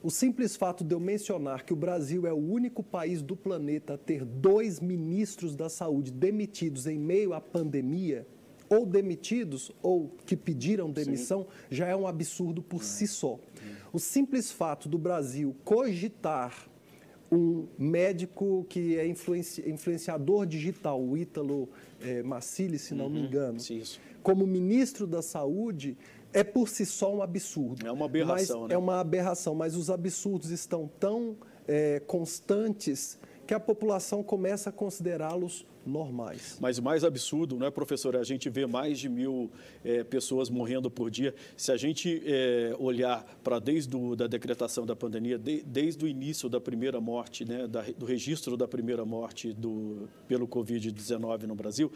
O 0.08 0.10
simples 0.10 0.56
fato 0.56 0.86
de 0.86 0.96
eu 0.96 1.02
mencionar 1.02 1.66
que 1.66 1.74
o 1.74 1.76
Brasil 1.76 2.26
é 2.26 2.32
o 2.32 2.38
único 2.38 2.82
país 2.82 3.22
do 3.22 3.36
planeta 3.36 3.96
a 3.96 3.98
ter 3.98 4.24
dois 4.24 4.80
ministros 4.80 5.54
da 5.54 5.68
saúde 5.68 6.12
demitidos 6.14 6.88
em 6.88 6.98
meio 6.98 7.34
à 7.34 7.42
pandemia, 7.42 8.26
ou 8.70 8.86
demitidos, 8.86 9.70
ou 9.84 10.16
que 10.26 10.38
pediram 10.38 10.90
demissão, 10.90 11.42
Sim. 11.42 11.48
já 11.76 11.88
é 11.88 11.94
um 11.94 12.08
absurdo 12.08 12.62
por 12.62 12.80
é. 12.80 12.86
si 12.86 13.06
só. 13.06 13.38
O 13.92 14.00
simples 14.00 14.50
fato 14.50 14.88
do 14.88 14.98
Brasil 14.98 15.54
cogitar 15.66 16.70
um 17.30 17.68
médico 17.78 18.66
que 18.70 18.98
é 18.98 19.06
influenci, 19.06 19.70
influenciador 19.70 20.46
digital, 20.46 21.04
o 21.04 21.18
Ítalo 21.18 21.68
é, 22.00 22.24
Massili, 22.24 22.80
se 22.80 22.96
não 22.96 23.08
uhum, 23.08 23.12
me 23.12 23.20
engano, 23.28 23.60
como 24.24 24.48
ministro 24.48 25.06
da 25.06 25.22
Saúde, 25.22 25.98
é 26.38 26.44
por 26.44 26.70
si 26.70 26.86
só 26.86 27.14
um 27.14 27.22
absurdo. 27.22 27.88
É 27.88 27.92
uma 27.92 28.06
aberração, 28.06 28.62
mas 28.62 28.70
né? 28.70 28.76
É 28.76 28.78
uma 28.78 29.00
aberração, 29.00 29.56
mas 29.56 29.76
os 29.76 29.90
absurdos 29.90 30.52
estão 30.52 30.88
tão 31.00 31.36
é, 31.68 32.00
constantes 32.02 33.18
que 33.48 33.54
a 33.54 33.60
população 33.60 34.22
começa 34.22 34.70
a 34.70 34.74
considerá-los 34.74 35.66
normais. 35.86 36.58
Mas 36.60 36.78
o 36.78 36.84
mais 36.84 37.04
absurdo, 37.04 37.58
não 37.58 37.66
é, 37.66 37.72
professor? 37.72 38.16
A 38.18 38.24
gente 38.24 38.50
vê 38.50 38.68
mais 38.68 39.00
de 39.00 39.08
mil 39.08 39.50
é, 39.84 40.04
pessoas 40.04 40.50
morrendo 40.50 40.92
por 40.92 41.10
dia. 41.10 41.34
Se 41.56 41.72
a 41.72 41.78
gente 41.78 42.22
é, 42.26 42.76
olhar 42.78 43.24
para 43.44 43.58
desde 43.58 43.96
a 43.96 44.16
da 44.16 44.28
decretação 44.28 44.86
da 44.86 44.96
pandemia, 44.96 45.38
de, 45.40 45.64
desde 45.64 46.04
o 46.04 46.08
início 46.08 46.50
da 46.50 46.60
primeira 46.60 47.00
morte, 47.00 47.46
né, 47.46 47.66
da, 47.68 47.84
do 47.98 48.06
registro 48.06 48.58
da 48.58 48.68
primeira 48.68 49.06
morte 49.06 49.54
do, 49.54 50.10
pelo 50.28 50.48
Covid-19 50.48 51.44
no 51.44 51.56
Brasil, 51.56 51.92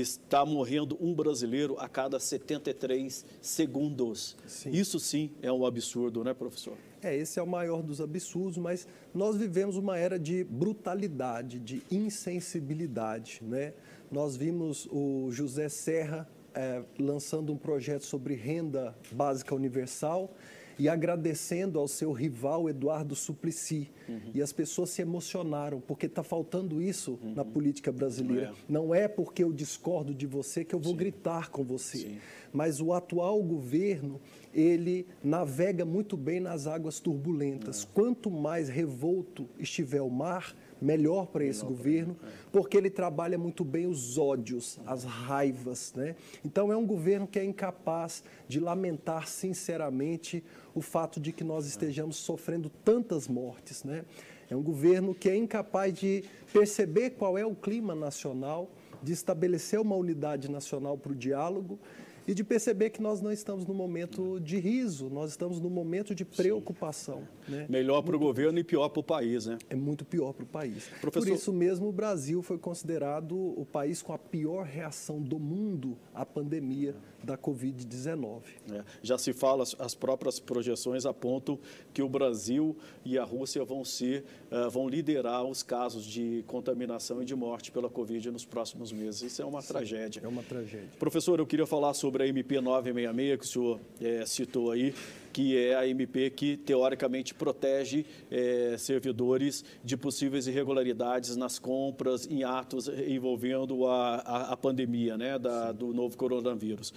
está 0.00 0.44
morrendo 0.44 0.96
um 1.00 1.14
brasileiro 1.14 1.76
a 1.78 1.88
cada 1.88 2.18
73 2.18 3.24
segundos. 3.40 4.36
Sim. 4.46 4.70
Isso 4.70 4.98
sim 4.98 5.30
é 5.42 5.52
um 5.52 5.66
absurdo, 5.66 6.24
né, 6.24 6.32
professor? 6.32 6.76
É, 7.02 7.16
esse 7.16 7.38
é 7.38 7.42
o 7.42 7.46
maior 7.46 7.82
dos 7.82 8.00
absurdos, 8.00 8.56
mas 8.56 8.86
nós 9.12 9.36
vivemos 9.36 9.76
uma 9.76 9.98
era 9.98 10.18
de 10.18 10.44
brutalidade, 10.44 11.58
de 11.58 11.82
insensibilidade. 11.90 13.40
Né? 13.42 13.74
Nós 14.10 14.36
vimos 14.36 14.86
o 14.90 15.28
José 15.30 15.68
Serra 15.68 16.28
é, 16.54 16.82
lançando 16.98 17.52
um 17.52 17.56
projeto 17.56 18.04
sobre 18.04 18.34
renda 18.34 18.96
básica 19.10 19.54
universal 19.54 20.32
e 20.78 20.88
agradecendo 20.88 21.78
ao 21.78 21.88
seu 21.88 22.12
rival 22.12 22.68
Eduardo 22.68 23.14
Suplicy. 23.14 23.90
Uhum. 24.08 24.20
E 24.34 24.42
as 24.42 24.52
pessoas 24.52 24.90
se 24.90 25.02
emocionaram, 25.02 25.80
porque 25.80 26.06
está 26.06 26.22
faltando 26.22 26.82
isso 26.82 27.18
uhum. 27.22 27.34
na 27.34 27.44
política 27.44 27.92
brasileira. 27.92 28.48
É. 28.48 28.52
Não 28.68 28.94
é 28.94 29.08
porque 29.08 29.44
eu 29.44 29.52
discordo 29.52 30.14
de 30.14 30.26
você 30.26 30.64
que 30.64 30.74
eu 30.74 30.80
vou 30.80 30.92
Sim. 30.92 30.98
gritar 30.98 31.50
com 31.50 31.62
você. 31.64 31.98
Sim. 31.98 32.18
Mas 32.52 32.80
o 32.80 32.92
atual 32.92 33.42
governo 33.42 34.20
ele 34.52 35.06
navega 35.24 35.84
muito 35.84 36.16
bem 36.16 36.40
nas 36.40 36.66
águas 36.66 37.00
turbulentas. 37.00 37.88
Quanto 37.94 38.30
mais 38.30 38.68
revolto 38.68 39.48
estiver 39.58 40.02
o 40.02 40.10
mar, 40.10 40.54
melhor 40.82 41.26
para 41.26 41.44
esse 41.44 41.64
governo, 41.64 42.16
é. 42.22 42.26
porque 42.50 42.76
ele 42.76 42.90
trabalha 42.90 43.38
muito 43.38 43.64
bem 43.64 43.86
os 43.86 44.18
ódios, 44.18 44.78
as 44.84 45.04
raivas. 45.04 45.92
Né? 45.94 46.16
Então, 46.44 46.72
é 46.72 46.76
um 46.76 46.86
governo 46.86 47.26
que 47.26 47.38
é 47.38 47.44
incapaz 47.44 48.24
de 48.48 48.58
lamentar 48.58 49.28
sinceramente 49.28 50.42
o 50.74 50.80
fato 50.80 51.20
de 51.20 51.32
que 51.32 51.44
nós 51.44 51.66
estejamos 51.66 52.16
sofrendo 52.16 52.70
tantas 52.84 53.28
mortes. 53.28 53.84
Né? 53.84 54.04
É 54.50 54.56
um 54.56 54.62
governo 54.62 55.14
que 55.14 55.28
é 55.28 55.36
incapaz 55.36 55.94
de 55.94 56.24
perceber 56.52 57.10
qual 57.10 57.38
é 57.38 57.46
o 57.46 57.54
clima 57.54 57.94
nacional, 57.94 58.70
de 59.02 59.12
estabelecer 59.12 59.80
uma 59.80 59.96
unidade 59.96 60.50
nacional 60.50 60.98
para 60.98 61.12
o 61.12 61.14
diálogo 61.14 61.78
e 62.26 62.34
de 62.34 62.44
perceber 62.44 62.90
que 62.90 63.02
nós 63.02 63.20
não 63.20 63.32
estamos 63.32 63.66
no 63.66 63.74
momento 63.74 64.38
de 64.40 64.58
riso, 64.58 65.08
nós 65.08 65.30
estamos 65.30 65.60
no 65.60 65.68
momento 65.68 66.14
de 66.14 66.24
preocupação. 66.24 67.26
Né? 67.48 67.66
Melhor 67.68 68.02
para 68.02 68.16
o 68.16 68.18
governo 68.18 68.58
e 68.58 68.64
pior 68.64 68.88
para 68.88 69.00
o 69.00 69.02
país, 69.02 69.46
né? 69.46 69.58
É 69.68 69.74
muito 69.74 70.04
pior 70.04 70.32
para 70.32 70.44
o 70.44 70.46
país. 70.46 70.88
Professor... 71.00 71.26
Por 71.26 71.34
isso 71.34 71.52
mesmo, 71.52 71.88
o 71.88 71.92
Brasil 71.92 72.42
foi 72.42 72.58
considerado 72.58 73.36
o 73.36 73.66
país 73.66 74.02
com 74.02 74.12
a 74.12 74.18
pior 74.18 74.64
reação 74.64 75.20
do 75.20 75.38
mundo 75.38 75.98
à 76.14 76.24
pandemia 76.24 76.94
da 77.22 77.38
Covid-19. 77.38 78.42
É, 78.72 78.84
já 79.02 79.16
se 79.16 79.32
fala, 79.32 79.64
as 79.78 79.94
próprias 79.94 80.40
projeções 80.40 81.06
apontam 81.06 81.58
que 81.92 82.02
o 82.02 82.08
Brasil 82.08 82.76
e 83.04 83.18
a 83.18 83.24
Rússia 83.24 83.64
vão 83.64 83.84
ser, 83.84 84.24
uh, 84.50 84.68
vão 84.70 84.88
liderar 84.88 85.44
os 85.44 85.62
casos 85.62 86.04
de 86.04 86.44
contaminação 86.46 87.22
e 87.22 87.24
de 87.24 87.34
morte 87.34 87.70
pela 87.70 87.88
Covid 87.88 88.30
nos 88.30 88.44
próximos 88.44 88.92
meses. 88.92 89.22
Isso 89.22 89.42
é 89.42 89.44
uma 89.44 89.62
Sim, 89.62 89.68
tragédia. 89.68 90.22
É 90.24 90.28
uma 90.28 90.42
tragédia. 90.42 90.90
Professor, 90.98 91.38
eu 91.38 91.46
queria 91.46 91.66
falar 91.66 91.94
sobre 91.94 92.11
a 92.20 92.26
MP 92.26 92.60
966 92.60 93.38
que 93.38 93.44
o 93.44 93.48
senhor 93.48 93.80
é, 94.00 94.26
citou 94.26 94.70
aí 94.70 94.94
que 95.32 95.56
é 95.56 95.74
a 95.74 95.86
MP 95.88 96.30
que, 96.30 96.56
teoricamente, 96.58 97.32
protege 97.32 98.04
é, 98.30 98.76
servidores 98.78 99.64
de 99.82 99.96
possíveis 99.96 100.46
irregularidades 100.46 101.36
nas 101.36 101.58
compras 101.58 102.28
em 102.30 102.44
atos 102.44 102.88
envolvendo 102.88 103.86
a, 103.86 104.16
a, 104.16 104.52
a 104.52 104.56
pandemia 104.56 105.16
né, 105.16 105.38
da, 105.38 105.72
do 105.72 105.94
novo 105.94 106.16
coronavírus. 106.16 106.92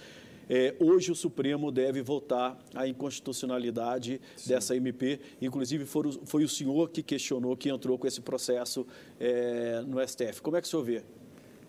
É, 0.48 0.76
hoje 0.78 1.10
o 1.10 1.14
Supremo 1.14 1.72
deve 1.72 2.02
votar 2.02 2.56
a 2.72 2.86
inconstitucionalidade 2.86 4.20
Sim. 4.36 4.48
dessa 4.48 4.76
MP. 4.76 5.18
Inclusive, 5.42 5.84
foi 5.84 6.06
o, 6.06 6.12
foi 6.24 6.44
o 6.44 6.48
senhor 6.48 6.90
que 6.90 7.02
questionou, 7.02 7.56
que 7.56 7.68
entrou 7.68 7.98
com 7.98 8.06
esse 8.06 8.20
processo 8.20 8.86
é, 9.18 9.82
no 9.84 10.06
STF. 10.06 10.40
Como 10.42 10.56
é 10.56 10.60
que 10.60 10.68
o 10.68 10.70
senhor 10.70 10.84
vê? 10.84 11.02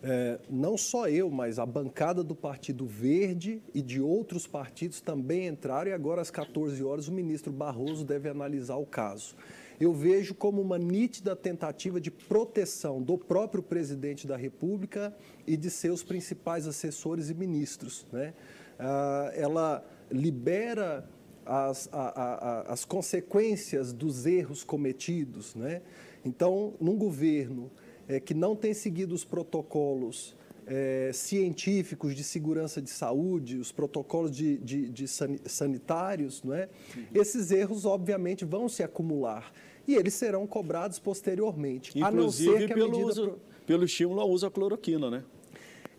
É, 0.03 0.39
não 0.49 0.77
só 0.77 1.09
eu, 1.09 1.29
mas 1.29 1.57
a 1.57 1.65
bancada 1.65 2.23
do 2.23 2.35
Partido 2.35 2.85
Verde 2.85 3.61
e 3.73 3.81
de 3.81 3.99
outros 3.99 4.45
partidos 4.45 5.01
também 5.01 5.47
entraram 5.47 5.89
e 5.89 5.93
agora 5.93 6.21
às 6.21 6.29
14 6.29 6.83
horas 6.83 7.07
o 7.07 7.11
ministro 7.11 7.51
Barroso 7.51 8.05
deve 8.05 8.29
analisar 8.29 8.75
o 8.75 8.85
caso. 8.85 9.35
Eu 9.79 9.93
vejo 9.93 10.33
como 10.33 10.61
uma 10.61 10.77
nítida 10.77 11.35
tentativa 11.35 12.01
de 12.01 12.09
proteção 12.09 13.01
do 13.01 13.17
próprio 13.17 13.61
presidente 13.61 14.25
da 14.25 14.35
República 14.35 15.15
e 15.45 15.55
de 15.55 15.69
seus 15.69 16.03
principais 16.03 16.67
assessores 16.67 17.29
e 17.29 17.33
ministros. 17.35 18.05
Né? 18.11 18.33
Ah, 18.79 19.31
ela 19.35 19.85
libera 20.11 21.07
as, 21.45 21.87
a, 21.91 22.07
a, 22.07 22.61
as 22.73 22.85
consequências 22.85 23.93
dos 23.93 24.25
erros 24.25 24.63
cometidos. 24.63 25.53
Né? 25.53 25.81
Então, 26.25 26.73
num 26.79 26.97
governo 26.97 27.71
é, 28.07 28.19
que 28.19 28.33
não 28.33 28.55
tem 28.55 28.73
seguido 28.73 29.13
os 29.13 29.23
protocolos 29.23 30.35
é, 30.65 31.11
científicos 31.13 32.15
de 32.15 32.23
segurança 32.23 32.81
de 32.81 32.89
saúde, 32.89 33.57
os 33.57 33.71
protocolos 33.71 34.31
de, 34.31 34.57
de, 34.57 34.89
de 34.89 35.07
sanitários, 35.07 36.43
não 36.43 36.53
é? 36.53 36.69
Uhum. 36.95 37.05
esses 37.13 37.51
erros, 37.51 37.85
obviamente, 37.85 38.43
vão 38.43 38.67
se 38.67 38.83
acumular 38.83 39.51
e 39.87 39.95
eles 39.95 40.13
serão 40.13 40.45
cobrados 40.45 40.99
posteriormente. 40.99 41.97
Inclusive 41.97 42.67
pelo, 42.67 43.05
uso, 43.05 43.23
pro... 43.23 43.39
pelo 43.65 43.85
estímulo 43.85 44.19
ao 44.19 44.29
uso 44.29 44.45
da 44.45 44.51
cloroquina, 44.51 45.09
né? 45.09 45.23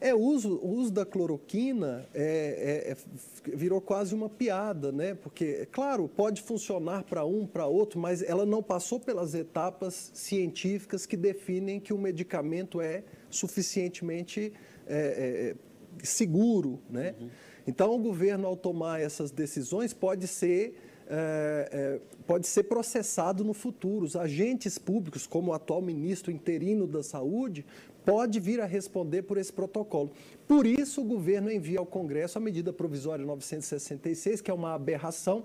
É, 0.00 0.14
o 0.14 0.18
uso, 0.18 0.56
o 0.56 0.76
uso 0.76 0.92
da 0.92 1.04
cloroquina 1.04 2.06
é, 2.14 2.86
é, 2.86 2.92
é, 2.92 3.56
virou 3.56 3.80
quase 3.80 4.14
uma 4.14 4.28
piada, 4.28 4.92
né? 4.92 5.14
Porque, 5.14 5.66
claro, 5.72 6.08
pode 6.08 6.40
funcionar 6.40 7.02
para 7.02 7.24
um, 7.24 7.44
para 7.44 7.66
outro, 7.66 7.98
mas 7.98 8.22
ela 8.22 8.46
não 8.46 8.62
passou 8.62 9.00
pelas 9.00 9.34
etapas 9.34 10.12
científicas 10.14 11.04
que 11.04 11.16
definem 11.16 11.80
que 11.80 11.92
o 11.92 11.98
medicamento 11.98 12.80
é 12.80 13.02
suficientemente 13.28 14.52
é, 14.86 15.54
é, 15.56 16.04
seguro, 16.04 16.78
né? 16.88 17.16
Uhum. 17.20 17.28
Então, 17.66 17.92
o 17.92 17.98
governo, 17.98 18.46
ao 18.46 18.56
tomar 18.56 19.00
essas 19.00 19.32
decisões, 19.32 19.92
pode 19.92 20.26
ser 20.28 20.74
é, 21.10 21.68
é, 21.72 22.00
pode 22.26 22.46
ser 22.46 22.64
processado 22.64 23.42
no 23.42 23.54
futuro. 23.54 24.04
Os 24.04 24.14
agentes 24.14 24.76
públicos, 24.76 25.26
como 25.26 25.50
o 25.50 25.54
atual 25.54 25.80
ministro 25.80 26.30
interino 26.30 26.86
da 26.86 27.02
Saúde, 27.02 27.64
pode 28.08 28.40
vir 28.40 28.58
a 28.58 28.64
responder 28.64 29.24
por 29.24 29.36
esse 29.36 29.52
protocolo. 29.52 30.12
Por 30.46 30.66
isso, 30.66 31.02
o 31.02 31.04
governo 31.04 31.52
envia 31.52 31.78
ao 31.78 31.84
Congresso 31.84 32.38
a 32.38 32.40
medida 32.40 32.72
provisória 32.72 33.22
966, 33.22 34.40
que 34.40 34.50
é 34.50 34.54
uma 34.54 34.72
aberração, 34.72 35.44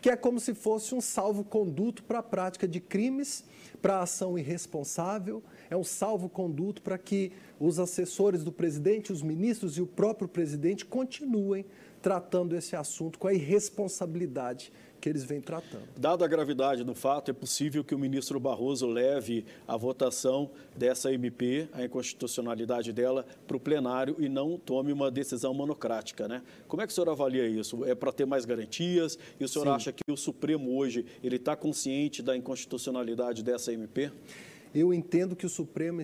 que 0.00 0.08
é 0.08 0.14
como 0.14 0.38
se 0.38 0.54
fosse 0.54 0.94
um 0.94 1.00
salvo-conduto 1.00 2.04
para 2.04 2.20
a 2.20 2.22
prática 2.22 2.68
de 2.68 2.78
crimes, 2.78 3.44
para 3.82 3.96
a 3.96 4.02
ação 4.02 4.38
irresponsável, 4.38 5.42
é 5.68 5.76
um 5.76 5.82
salvo-conduto 5.82 6.82
para 6.82 6.96
que 6.96 7.32
os 7.58 7.78
assessores 7.78 8.42
do 8.42 8.52
presidente, 8.52 9.12
os 9.12 9.22
ministros 9.22 9.76
e 9.76 9.82
o 9.82 9.86
próprio 9.86 10.28
presidente 10.28 10.84
continuem 10.84 11.64
tratando 12.02 12.54
esse 12.54 12.76
assunto 12.76 13.18
com 13.18 13.26
a 13.26 13.32
irresponsabilidade 13.32 14.70
que 15.00 15.08
eles 15.10 15.22
vêm 15.22 15.38
tratando. 15.38 15.84
Dada 15.96 16.24
a 16.24 16.28
gravidade 16.28 16.82
do 16.82 16.94
fato, 16.94 17.30
é 17.30 17.34
possível 17.34 17.84
que 17.84 17.94
o 17.94 17.98
ministro 17.98 18.40
Barroso 18.40 18.86
leve 18.86 19.44
a 19.68 19.76
votação 19.76 20.50
dessa 20.74 21.12
MP, 21.12 21.68
a 21.74 21.84
inconstitucionalidade 21.84 22.90
dela, 22.90 23.26
para 23.46 23.56
o 23.56 23.60
plenário 23.60 24.16
e 24.18 24.30
não 24.30 24.58
tome 24.58 24.92
uma 24.92 25.10
decisão 25.10 25.52
monocrática, 25.52 26.26
né? 26.26 26.42
Como 26.66 26.80
é 26.80 26.86
que 26.86 26.92
o 26.92 26.94
senhor 26.94 27.10
avalia 27.10 27.46
isso? 27.46 27.84
É 27.84 27.94
para 27.94 28.12
ter 28.12 28.24
mais 28.24 28.46
garantias? 28.46 29.18
E 29.38 29.44
o 29.44 29.48
senhor 29.48 29.66
Sim. 29.66 29.72
acha 29.72 29.92
que 29.92 30.10
o 30.10 30.16
Supremo 30.16 30.74
hoje 30.74 31.04
ele 31.22 31.36
está 31.36 31.54
consciente 31.54 32.22
da 32.22 32.34
inconstitucionalidade 32.34 33.42
dessa 33.42 33.74
MP? 33.74 34.10
Eu 34.74 34.92
entendo 34.92 35.36
que 35.36 35.46
o 35.46 35.48
Supremo 35.50 36.00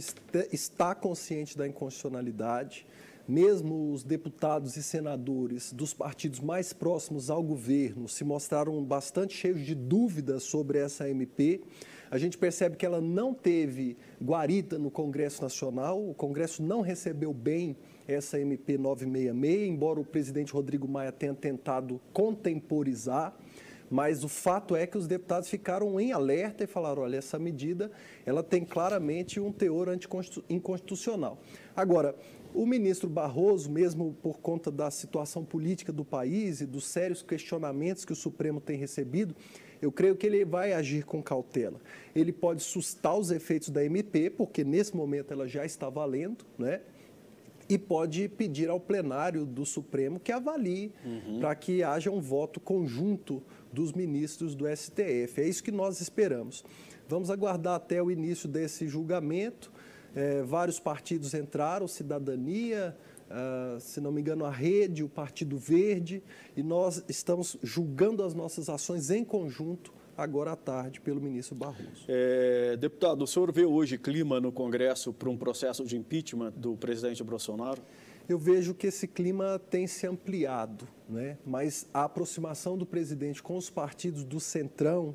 está 0.52 0.94
consciente 0.94 1.58
da 1.58 1.66
inconstitucionalidade 1.66 2.86
mesmo 3.30 3.92
os 3.92 4.02
deputados 4.02 4.76
e 4.76 4.82
senadores 4.82 5.72
dos 5.72 5.94
partidos 5.94 6.40
mais 6.40 6.72
próximos 6.72 7.30
ao 7.30 7.40
governo 7.40 8.08
se 8.08 8.24
mostraram 8.24 8.82
bastante 8.82 9.34
cheios 9.34 9.64
de 9.64 9.72
dúvidas 9.72 10.42
sobre 10.42 10.78
essa 10.78 11.08
MP. 11.08 11.60
A 12.10 12.18
gente 12.18 12.36
percebe 12.36 12.76
que 12.76 12.84
ela 12.84 13.00
não 13.00 13.32
teve 13.32 13.96
guarita 14.20 14.78
no 14.78 14.90
Congresso 14.90 15.42
Nacional, 15.42 16.10
o 16.10 16.12
Congresso 16.12 16.60
não 16.60 16.80
recebeu 16.80 17.32
bem 17.32 17.76
essa 18.08 18.40
MP 18.40 18.76
966, 18.76 19.68
embora 19.68 20.00
o 20.00 20.04
presidente 20.04 20.52
Rodrigo 20.52 20.88
Maia 20.88 21.12
tenha 21.12 21.34
tentado 21.34 22.00
contemporizar. 22.12 23.32
Mas 23.90 24.23
o 24.23 24.28
fato 24.28 24.76
é 24.76 24.87
que 24.87 24.97
os 24.97 25.09
deputados 25.09 25.49
ficaram 25.49 25.99
em 25.99 26.12
alerta 26.12 26.62
e 26.62 26.66
falaram, 26.66 27.02
olha, 27.02 27.16
essa 27.16 27.38
medida 27.38 27.90
ela 28.25 28.42
tem 28.42 28.64
claramente 28.64 29.40
um 29.40 29.50
teor 29.50 29.88
inconstitucional. 30.49 31.38
Agora, 31.75 32.14
o 32.54 32.64
ministro 32.64 33.09
Barroso, 33.09 33.70
mesmo 33.70 34.16
por 34.23 34.38
conta 34.38 34.70
da 34.70 34.90
situação 34.90 35.44
política 35.44 35.92
do 35.92 36.04
país 36.04 36.61
e 36.61 36.66
dos 36.66 36.87
sérios 36.87 37.23
questionamentos 37.23 38.04
que 38.04 38.12
o 38.12 38.16
Supremo 38.16 38.61
tem 38.61 38.76
recebido, 38.78 39.35
eu 39.82 39.90
creio 39.90 40.14
que 40.14 40.26
ele 40.26 40.44
vai 40.44 40.73
agir 40.73 41.04
com 41.04 41.23
cautela. 41.23 41.80
Ele 42.14 42.32
pode 42.32 42.62
sustar 42.62 43.16
os 43.16 43.30
efeitos 43.30 43.70
da 43.70 43.85
MP, 43.85 44.30
porque 44.30 44.62
nesse 44.62 44.94
momento 44.97 45.32
ela 45.32 45.49
já 45.49 45.64
está 45.64 45.88
valendo, 45.88 46.44
né? 46.59 46.80
E 47.70 47.78
pode 47.78 48.28
pedir 48.28 48.68
ao 48.68 48.80
plenário 48.80 49.46
do 49.46 49.64
Supremo 49.64 50.18
que 50.18 50.32
avalie 50.32 50.92
uhum. 51.04 51.38
para 51.38 51.54
que 51.54 51.84
haja 51.84 52.10
um 52.10 52.20
voto 52.20 52.58
conjunto 52.58 53.40
dos 53.72 53.92
ministros 53.92 54.56
do 54.56 54.66
STF. 54.66 55.40
É 55.40 55.48
isso 55.48 55.62
que 55.62 55.70
nós 55.70 56.00
esperamos. 56.00 56.64
Vamos 57.08 57.30
aguardar 57.30 57.76
até 57.76 58.02
o 58.02 58.10
início 58.10 58.48
desse 58.48 58.88
julgamento. 58.88 59.70
É, 60.16 60.42
vários 60.42 60.80
partidos 60.80 61.32
entraram, 61.32 61.86
Cidadania, 61.86 62.96
uh, 63.30 63.80
se 63.80 64.00
não 64.00 64.10
me 64.10 64.20
engano, 64.20 64.44
a 64.44 64.50
Rede, 64.50 65.04
o 65.04 65.08
Partido 65.08 65.56
Verde, 65.56 66.20
e 66.56 66.64
nós 66.64 67.04
estamos 67.08 67.56
julgando 67.62 68.24
as 68.24 68.34
nossas 68.34 68.68
ações 68.68 69.10
em 69.10 69.24
conjunto 69.24 69.92
agora 70.22 70.52
à 70.52 70.56
tarde 70.56 71.00
pelo 71.00 71.20
ministro 71.20 71.54
Barroso. 71.54 72.04
É, 72.06 72.76
deputado, 72.76 73.22
o 73.22 73.26
senhor 73.26 73.50
vê 73.52 73.64
hoje 73.64 73.96
clima 73.96 74.40
no 74.40 74.52
Congresso 74.52 75.12
para 75.12 75.30
um 75.30 75.36
processo 75.36 75.84
de 75.84 75.96
impeachment 75.96 76.52
do 76.52 76.76
presidente 76.76 77.24
Bolsonaro? 77.24 77.82
Eu 78.28 78.38
vejo 78.38 78.74
que 78.74 78.86
esse 78.86 79.08
clima 79.08 79.58
tem 79.70 79.86
se 79.86 80.06
ampliado, 80.06 80.86
né? 81.08 81.38
mas 81.44 81.88
a 81.92 82.04
aproximação 82.04 82.76
do 82.78 82.86
presidente 82.86 83.42
com 83.42 83.56
os 83.56 83.70
partidos 83.70 84.22
do 84.22 84.38
Centrão 84.38 85.14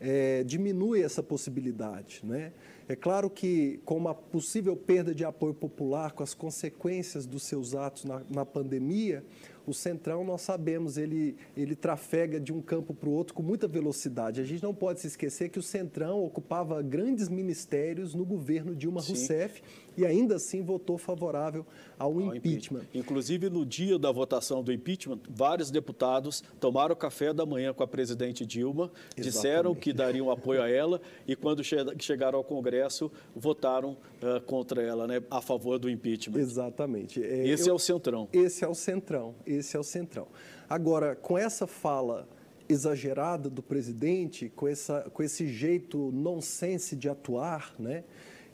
é, 0.00 0.44
diminui 0.44 1.02
essa 1.02 1.22
possibilidade. 1.22 2.20
Né? 2.24 2.52
É 2.88 2.96
claro 2.96 3.28
que, 3.28 3.80
com 3.84 3.96
uma 3.96 4.14
possível 4.14 4.76
perda 4.76 5.14
de 5.14 5.24
apoio 5.24 5.52
popular, 5.52 6.12
com 6.12 6.22
as 6.22 6.32
consequências 6.32 7.26
dos 7.26 7.42
seus 7.42 7.74
atos 7.74 8.04
na, 8.04 8.22
na 8.30 8.46
pandemia, 8.46 9.22
o 9.70 9.74
Centrão, 9.74 10.24
nós 10.24 10.42
sabemos, 10.42 10.96
ele, 10.96 11.36
ele 11.56 11.74
trafega 11.74 12.40
de 12.40 12.52
um 12.52 12.60
campo 12.60 12.94
para 12.94 13.08
o 13.08 13.12
outro 13.12 13.34
com 13.34 13.42
muita 13.42 13.68
velocidade. 13.68 14.40
A 14.40 14.44
gente 14.44 14.62
não 14.62 14.74
pode 14.74 15.00
se 15.00 15.06
esquecer 15.06 15.48
que 15.48 15.58
o 15.58 15.62
Centrão 15.62 16.24
ocupava 16.24 16.80
grandes 16.82 17.28
ministérios 17.28 18.14
no 18.14 18.24
governo 18.24 18.74
Dilma 18.74 19.00
Sim. 19.00 19.12
Rousseff 19.12 19.62
e 19.98 20.06
ainda 20.06 20.36
assim 20.36 20.62
votou 20.62 20.96
favorável 20.96 21.66
ao, 21.98 22.12
ao 22.12 22.20
impeachment. 22.20 22.82
impeachment. 22.82 22.82
Inclusive, 22.94 23.50
no 23.50 23.66
dia 23.66 23.98
da 23.98 24.12
votação 24.12 24.62
do 24.62 24.72
impeachment, 24.72 25.18
vários 25.28 25.72
deputados 25.72 26.42
tomaram 26.60 26.94
café 26.94 27.32
da 27.32 27.44
manhã 27.44 27.74
com 27.74 27.82
a 27.82 27.86
presidente 27.86 28.46
Dilma, 28.46 28.92
Exatamente. 29.16 29.22
disseram 29.22 29.74
que 29.74 29.92
dariam 29.92 30.30
apoio 30.30 30.62
a 30.62 30.70
ela 30.70 31.00
e, 31.26 31.34
quando 31.34 31.64
che 31.64 31.76
chegaram 31.98 32.38
ao 32.38 32.44
Congresso, 32.44 33.10
votaram 33.34 33.96
uh, 34.22 34.40
contra 34.46 34.80
ela, 34.80 35.08
né, 35.08 35.20
a 35.28 35.40
favor 35.40 35.80
do 35.80 35.90
impeachment. 35.90 36.38
Exatamente. 36.38 37.20
É, 37.20 37.48
esse 37.48 37.68
eu, 37.68 37.72
é 37.72 37.74
o 37.74 37.78
centrão. 37.78 38.28
Esse 38.32 38.64
é 38.64 38.68
o 38.68 38.74
centrão. 38.74 39.34
Esse 39.44 39.57
é 39.76 39.80
o 39.80 39.84
centrão. 39.84 40.26
Agora, 40.68 41.16
com 41.16 41.36
essa 41.38 41.66
fala 41.66 42.28
exagerada 42.68 43.48
do 43.48 43.62
presidente, 43.62 44.52
com, 44.54 44.68
essa, 44.68 45.08
com 45.12 45.22
esse 45.22 45.48
jeito 45.48 46.10
nonsense 46.12 46.94
de 46.94 47.08
atuar, 47.08 47.74
né? 47.78 48.04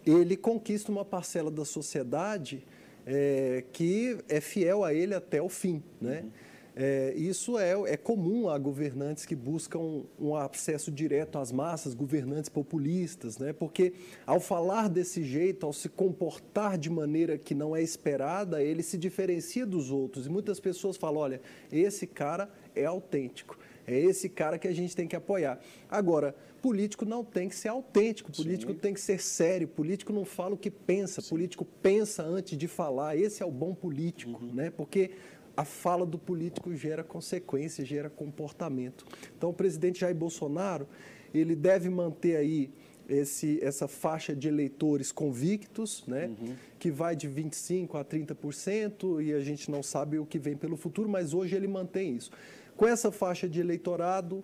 ele 0.06 0.36
conquista 0.36 0.92
uma 0.92 1.04
parcela 1.04 1.50
da 1.50 1.64
sociedade 1.64 2.64
é, 3.06 3.64
que 3.72 4.18
é 4.28 4.40
fiel 4.40 4.84
a 4.84 4.94
ele 4.94 5.14
até 5.14 5.42
o 5.42 5.48
fim. 5.48 5.82
Né? 6.00 6.20
Uhum. 6.20 6.30
É, 6.76 7.14
isso 7.16 7.56
é, 7.56 7.72
é 7.92 7.96
comum 7.96 8.48
a 8.48 8.58
governantes 8.58 9.24
que 9.24 9.36
buscam 9.36 10.02
um 10.18 10.34
acesso 10.34 10.90
direto 10.90 11.38
às 11.38 11.52
massas, 11.52 11.94
governantes 11.94 12.48
populistas, 12.48 13.38
né? 13.38 13.52
porque 13.52 13.92
ao 14.26 14.40
falar 14.40 14.88
desse 14.88 15.22
jeito, 15.22 15.64
ao 15.64 15.72
se 15.72 15.88
comportar 15.88 16.76
de 16.76 16.90
maneira 16.90 17.38
que 17.38 17.54
não 17.54 17.76
é 17.76 17.82
esperada, 17.82 18.60
ele 18.60 18.82
se 18.82 18.98
diferencia 18.98 19.64
dos 19.64 19.92
outros. 19.92 20.26
E 20.26 20.28
muitas 20.28 20.58
pessoas 20.58 20.96
falam: 20.96 21.20
olha, 21.20 21.40
esse 21.70 22.08
cara 22.08 22.50
é 22.74 22.84
autêntico. 22.84 23.56
É 23.86 23.98
esse 23.98 24.28
cara 24.28 24.58
que 24.58 24.66
a 24.66 24.72
gente 24.72 24.96
tem 24.96 25.06
que 25.06 25.14
apoiar. 25.14 25.60
Agora, 25.90 26.34
político 26.62 27.04
não 27.04 27.22
tem 27.22 27.48
que 27.48 27.54
ser 27.54 27.68
autêntico, 27.68 28.32
político 28.32 28.72
Sim. 28.72 28.78
tem 28.78 28.94
que 28.94 29.00
ser 29.00 29.20
sério, 29.20 29.68
político 29.68 30.12
não 30.12 30.24
fala 30.24 30.54
o 30.54 30.58
que 30.58 30.70
pensa, 30.70 31.20
Sim. 31.20 31.28
político 31.28 31.64
pensa 31.82 32.22
antes 32.22 32.56
de 32.56 32.66
falar. 32.66 33.16
Esse 33.16 33.42
é 33.42 33.46
o 33.46 33.50
bom 33.50 33.74
político, 33.74 34.42
uhum. 34.42 34.54
né? 34.54 34.70
Porque 34.70 35.10
a 35.56 35.64
fala 35.64 36.04
do 36.04 36.18
político 36.18 36.74
gera 36.74 37.04
consequência, 37.04 37.84
gera 37.84 38.10
comportamento. 38.10 39.06
Então, 39.36 39.50
o 39.50 39.54
presidente 39.54 40.00
Jair 40.00 40.14
Bolsonaro, 40.14 40.88
ele 41.32 41.54
deve 41.54 41.88
manter 41.88 42.36
aí 42.36 42.70
esse, 43.08 43.58
essa 43.62 43.86
faixa 43.86 44.34
de 44.34 44.48
eleitores 44.48 45.12
convictos, 45.12 46.04
né, 46.06 46.26
uhum. 46.26 46.54
que 46.78 46.90
vai 46.90 47.14
de 47.14 47.28
25% 47.28 47.94
a 47.94 48.04
30%, 48.04 49.22
e 49.22 49.32
a 49.32 49.40
gente 49.40 49.70
não 49.70 49.82
sabe 49.82 50.18
o 50.18 50.26
que 50.26 50.38
vem 50.38 50.56
pelo 50.56 50.76
futuro, 50.76 51.08
mas 51.08 51.34
hoje 51.34 51.54
ele 51.54 51.68
mantém 51.68 52.16
isso. 52.16 52.30
Com 52.76 52.86
essa 52.86 53.12
faixa 53.12 53.48
de 53.48 53.60
eleitorado, 53.60 54.42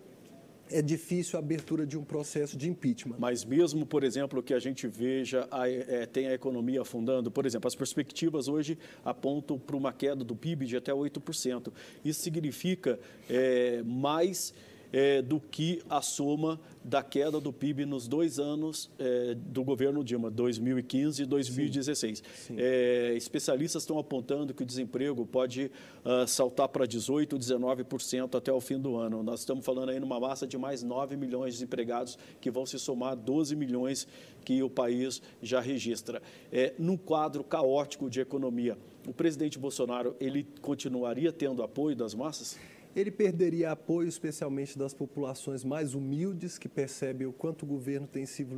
é 0.71 0.81
difícil 0.81 1.37
a 1.37 1.41
abertura 1.41 1.85
de 1.85 1.97
um 1.97 2.03
processo 2.03 2.57
de 2.57 2.69
impeachment. 2.69 3.15
Mas 3.19 3.43
mesmo, 3.43 3.85
por 3.85 4.03
exemplo, 4.03 4.41
que 4.41 4.53
a 4.53 4.59
gente 4.59 4.87
veja, 4.87 5.47
a, 5.51 5.69
é, 5.69 6.05
tem 6.05 6.27
a 6.27 6.33
economia 6.33 6.81
afundando, 6.81 7.29
por 7.29 7.45
exemplo, 7.45 7.67
as 7.67 7.75
perspectivas 7.75 8.47
hoje 8.47 8.77
apontam 9.03 9.59
para 9.59 9.75
uma 9.75 9.93
queda 9.93 10.23
do 10.23 10.35
PIB 10.35 10.65
de 10.65 10.77
até 10.77 10.91
8%. 10.91 11.71
Isso 12.03 12.21
significa 12.21 12.99
é, 13.29 13.81
mais 13.83 14.53
é, 14.91 15.21
do 15.21 15.39
que 15.39 15.81
a 15.89 16.01
soma 16.01 16.59
da 16.83 17.03
queda 17.03 17.39
do 17.39 17.53
PIB 17.53 17.85
nos 17.85 18.07
dois 18.07 18.39
anos 18.39 18.89
é, 18.97 19.35
do 19.35 19.63
governo 19.63 20.03
Dilma, 20.03 20.29
2015 20.29 21.21
e 21.21 21.25
2016. 21.25 22.17
Sim, 22.17 22.23
sim. 22.33 22.55
É, 22.57 23.13
especialistas 23.15 23.83
estão 23.83 23.99
apontando 23.99 24.53
que 24.53 24.63
o 24.63 24.65
desemprego 24.65 25.25
pode 25.25 25.71
uh, 26.03 26.27
saltar 26.27 26.67
para 26.69 26.87
18%, 26.87 27.37
19% 27.37 28.35
até 28.35 28.51
o 28.51 28.59
fim 28.59 28.79
do 28.79 28.97
ano. 28.97 29.23
Nós 29.23 29.41
estamos 29.41 29.65
falando 29.65 29.89
aí 29.89 29.99
numa 29.99 30.19
massa 30.19 30.47
de 30.47 30.57
mais 30.57 30.83
9 30.83 31.15
milhões 31.15 31.57
de 31.57 31.63
empregados 31.63 32.17
que 32.39 32.49
vão 32.49 32.65
se 32.65 32.79
somar 32.79 33.13
a 33.13 33.15
12 33.15 33.55
milhões 33.55 34.07
que 34.43 34.61
o 34.63 34.69
país 34.69 35.21
já 35.41 35.61
registra. 35.61 36.21
É, 36.51 36.73
num 36.77 36.97
quadro 36.97 37.43
caótico 37.43 38.09
de 38.09 38.19
economia, 38.19 38.77
o 39.07 39.13
presidente 39.13 39.57
Bolsonaro 39.57 40.15
ele 40.19 40.47
continuaria 40.61 41.31
tendo 41.31 41.63
apoio 41.63 41.95
das 41.95 42.13
massas? 42.13 42.57
Ele 42.95 43.11
perderia 43.11 43.71
apoio, 43.71 44.07
especialmente 44.07 44.77
das 44.77 44.93
populações 44.93 45.63
mais 45.63 45.93
humildes, 45.93 46.57
que 46.57 46.67
percebem 46.67 47.25
o 47.25 47.31
quanto 47.31 47.63
o 47.63 47.65
governo 47.65 48.07
tem 48.07 48.25
sido, 48.25 48.55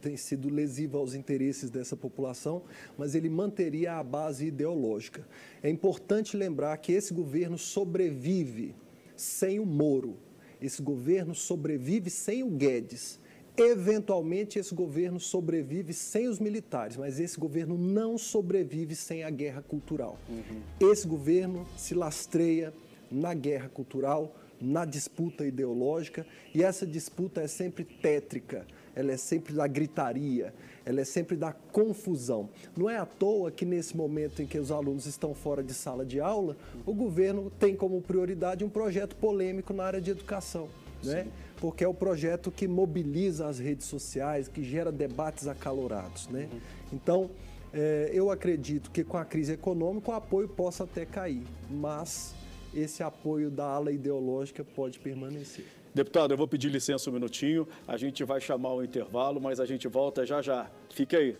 tem 0.00 0.16
sido 0.16 0.48
lesivo 0.48 0.96
aos 0.96 1.14
interesses 1.14 1.70
dessa 1.70 1.96
população, 1.96 2.62
mas 2.96 3.14
ele 3.14 3.28
manteria 3.28 3.94
a 3.94 4.02
base 4.02 4.46
ideológica. 4.46 5.26
É 5.62 5.68
importante 5.68 6.36
lembrar 6.36 6.76
que 6.78 6.92
esse 6.92 7.12
governo 7.12 7.58
sobrevive 7.58 8.74
sem 9.16 9.60
o 9.60 9.66
Moro, 9.66 10.16
esse 10.60 10.80
governo 10.80 11.34
sobrevive 11.34 12.08
sem 12.08 12.42
o 12.42 12.50
Guedes. 12.50 13.20
Eventualmente, 13.56 14.58
esse 14.58 14.74
governo 14.74 15.20
sobrevive 15.20 15.92
sem 15.92 16.26
os 16.26 16.40
militares, 16.40 16.96
mas 16.96 17.20
esse 17.20 17.38
governo 17.38 17.78
não 17.78 18.18
sobrevive 18.18 18.96
sem 18.96 19.22
a 19.22 19.30
guerra 19.30 19.62
cultural. 19.62 20.18
Uhum. 20.28 20.90
Esse 20.90 21.06
governo 21.06 21.64
se 21.76 21.94
lastreia 21.94 22.72
na 23.10 23.34
guerra 23.34 23.68
cultural, 23.68 24.34
na 24.60 24.84
disputa 24.84 25.44
ideológica, 25.44 26.26
e 26.54 26.62
essa 26.62 26.86
disputa 26.86 27.40
é 27.40 27.46
sempre 27.46 27.84
tétrica, 27.84 28.66
ela 28.94 29.12
é 29.12 29.16
sempre 29.16 29.52
da 29.52 29.66
gritaria, 29.66 30.54
ela 30.84 31.00
é 31.00 31.04
sempre 31.04 31.36
da 31.36 31.52
confusão. 31.52 32.48
Não 32.76 32.88
é 32.88 32.96
à 32.96 33.04
toa 33.04 33.50
que 33.50 33.64
nesse 33.64 33.96
momento 33.96 34.42
em 34.42 34.46
que 34.46 34.58
os 34.58 34.70
alunos 34.70 35.06
estão 35.06 35.34
fora 35.34 35.62
de 35.62 35.74
sala 35.74 36.04
de 36.04 36.20
aula, 36.20 36.56
o 36.86 36.94
governo 36.94 37.50
tem 37.58 37.74
como 37.74 38.00
prioridade 38.00 38.64
um 38.64 38.68
projeto 38.68 39.16
polêmico 39.16 39.72
na 39.72 39.84
área 39.84 40.00
de 40.00 40.10
educação, 40.10 40.68
né? 41.02 41.26
Porque 41.60 41.82
é 41.82 41.88
o 41.88 41.94
projeto 41.94 42.50
que 42.50 42.68
mobiliza 42.68 43.46
as 43.46 43.58
redes 43.58 43.86
sociais, 43.86 44.48
que 44.48 44.62
gera 44.62 44.92
debates 44.92 45.46
acalorados, 45.46 46.28
né? 46.28 46.48
Uhum. 46.52 46.60
Então, 46.92 47.30
é, 47.72 48.10
eu 48.12 48.30
acredito 48.30 48.90
que 48.90 49.02
com 49.02 49.16
a 49.16 49.24
crise 49.24 49.52
econômica 49.52 50.10
o 50.10 50.14
apoio 50.14 50.48
possa 50.48 50.84
até 50.84 51.04
cair, 51.04 51.42
mas 51.68 52.34
esse 52.74 53.02
apoio 53.02 53.50
da 53.50 53.64
ala 53.64 53.92
ideológica 53.92 54.64
pode 54.64 54.98
permanecer. 54.98 55.64
Deputado, 55.94 56.32
eu 56.32 56.36
vou 56.36 56.48
pedir 56.48 56.68
licença 56.68 57.08
um 57.08 57.12
minutinho, 57.12 57.68
a 57.86 57.96
gente 57.96 58.24
vai 58.24 58.40
chamar 58.40 58.74
o 58.74 58.82
intervalo, 58.82 59.40
mas 59.40 59.60
a 59.60 59.66
gente 59.66 59.86
volta 59.86 60.26
já 60.26 60.42
já. 60.42 60.68
Fique 60.90 61.14
aí. 61.14 61.36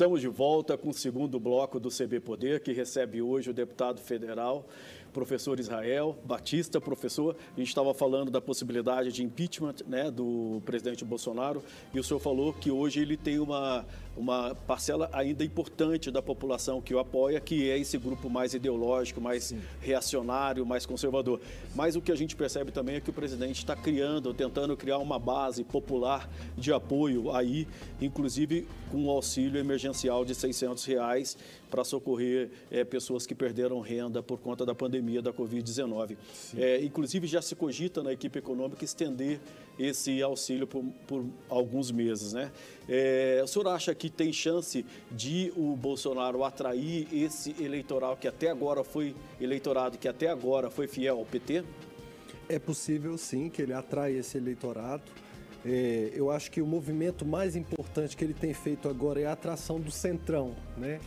Estamos 0.00 0.22
de 0.22 0.28
volta 0.28 0.78
com 0.78 0.88
o 0.88 0.94
segundo 0.94 1.38
bloco 1.38 1.78
do 1.78 1.90
CB 1.90 2.20
Poder, 2.20 2.60
que 2.60 2.72
recebe 2.72 3.20
hoje 3.20 3.50
o 3.50 3.52
deputado 3.52 4.00
federal 4.00 4.66
professor 5.12 5.58
Israel 5.58 6.18
Batista, 6.24 6.80
professor. 6.80 7.36
A 7.56 7.58
gente 7.58 7.68
estava 7.68 7.92
falando 7.92 8.30
da 8.30 8.40
possibilidade 8.40 9.12
de 9.12 9.22
impeachment 9.22 9.76
né, 9.86 10.10
do 10.10 10.62
presidente 10.64 11.04
Bolsonaro 11.04 11.62
e 11.92 12.00
o 12.00 12.04
senhor 12.04 12.20
falou 12.20 12.52
que 12.52 12.70
hoje 12.70 13.00
ele 13.00 13.16
tem 13.16 13.38
uma, 13.38 13.84
uma 14.16 14.54
parcela 14.54 15.08
ainda 15.12 15.44
importante 15.44 16.10
da 16.10 16.22
população 16.22 16.80
que 16.80 16.94
o 16.94 16.98
apoia, 16.98 17.40
que 17.40 17.70
é 17.70 17.78
esse 17.78 17.98
grupo 17.98 18.28
mais 18.30 18.54
ideológico, 18.54 19.20
mais 19.20 19.44
Sim. 19.44 19.60
reacionário, 19.80 20.64
mais 20.64 20.86
conservador. 20.86 21.40
Mas 21.74 21.96
o 21.96 22.00
que 22.00 22.12
a 22.12 22.16
gente 22.16 22.36
percebe 22.36 22.70
também 22.70 22.96
é 22.96 23.00
que 23.00 23.10
o 23.10 23.12
presidente 23.12 23.58
está 23.58 23.76
criando, 23.76 24.32
tentando 24.32 24.76
criar 24.76 24.98
uma 24.98 25.18
base 25.18 25.64
popular 25.64 26.28
de 26.56 26.72
apoio 26.72 27.32
aí, 27.32 27.66
inclusive 28.00 28.66
com 28.90 29.06
o 29.06 29.10
auxílio 29.10 29.58
emergencial 29.58 30.24
de 30.24 30.34
600 30.34 30.84
reais 30.84 31.36
para 31.70 31.84
socorrer 31.84 32.50
é, 32.70 32.84
pessoas 32.84 33.26
que 33.26 33.34
perderam 33.34 33.80
renda 33.80 34.22
por 34.22 34.38
conta 34.38 34.66
da 34.66 34.74
pandemia 34.74 35.22
da 35.22 35.32
Covid-19. 35.32 36.16
É, 36.56 36.82
inclusive, 36.82 37.26
já 37.26 37.40
se 37.40 37.54
cogita 37.54 38.02
na 38.02 38.12
equipe 38.12 38.38
econômica 38.38 38.84
estender 38.84 39.40
esse 39.78 40.20
auxílio 40.22 40.66
por, 40.66 40.84
por 41.06 41.24
alguns 41.48 41.90
meses. 41.90 42.32
Né? 42.32 42.50
É, 42.88 43.40
o 43.42 43.46
senhor 43.46 43.68
acha 43.68 43.94
que 43.94 44.10
tem 44.10 44.32
chance 44.32 44.84
de 45.10 45.52
o 45.56 45.76
Bolsonaro 45.76 46.44
atrair 46.44 47.06
esse 47.12 47.54
eleitoral 47.62 48.16
que 48.16 48.28
até 48.28 48.50
agora 48.50 48.84
foi 48.84 49.14
eleitorado, 49.40 49.96
que 49.96 50.08
até 50.08 50.28
agora 50.28 50.70
foi 50.70 50.86
fiel 50.86 51.18
ao 51.18 51.24
PT? 51.24 51.64
É 52.48 52.58
possível, 52.58 53.16
sim, 53.16 53.48
que 53.48 53.62
ele 53.62 53.72
atraia 53.72 54.18
esse 54.18 54.36
eleitorado. 54.36 55.04
É, 55.64 56.10
eu 56.14 56.30
acho 56.30 56.50
que 56.50 56.60
o 56.60 56.66
movimento 56.66 57.24
mais 57.24 57.54
importante 57.54 58.16
que 58.16 58.24
ele 58.24 58.34
tem 58.34 58.52
feito 58.54 58.88
agora 58.88 59.20
é 59.20 59.26
a 59.26 59.32
atração 59.32 59.78
do 59.78 59.90
centrão, 59.90 60.56
né? 60.76 61.00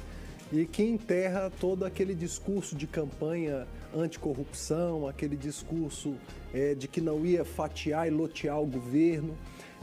E 0.54 0.68
que 0.68 0.84
enterra 0.84 1.52
todo 1.60 1.84
aquele 1.84 2.14
discurso 2.14 2.76
de 2.76 2.86
campanha 2.86 3.68
anticorrupção, 3.94 5.08
aquele 5.08 5.36
discurso 5.36 6.14
é, 6.54 6.76
de 6.76 6.88
que 6.88 7.02
não 7.02 7.26
ia 7.26 7.44
fatiar 7.44 8.08
e 8.08 8.12
lotear 8.12 8.62
o 8.62 8.66
governo. 8.66 9.36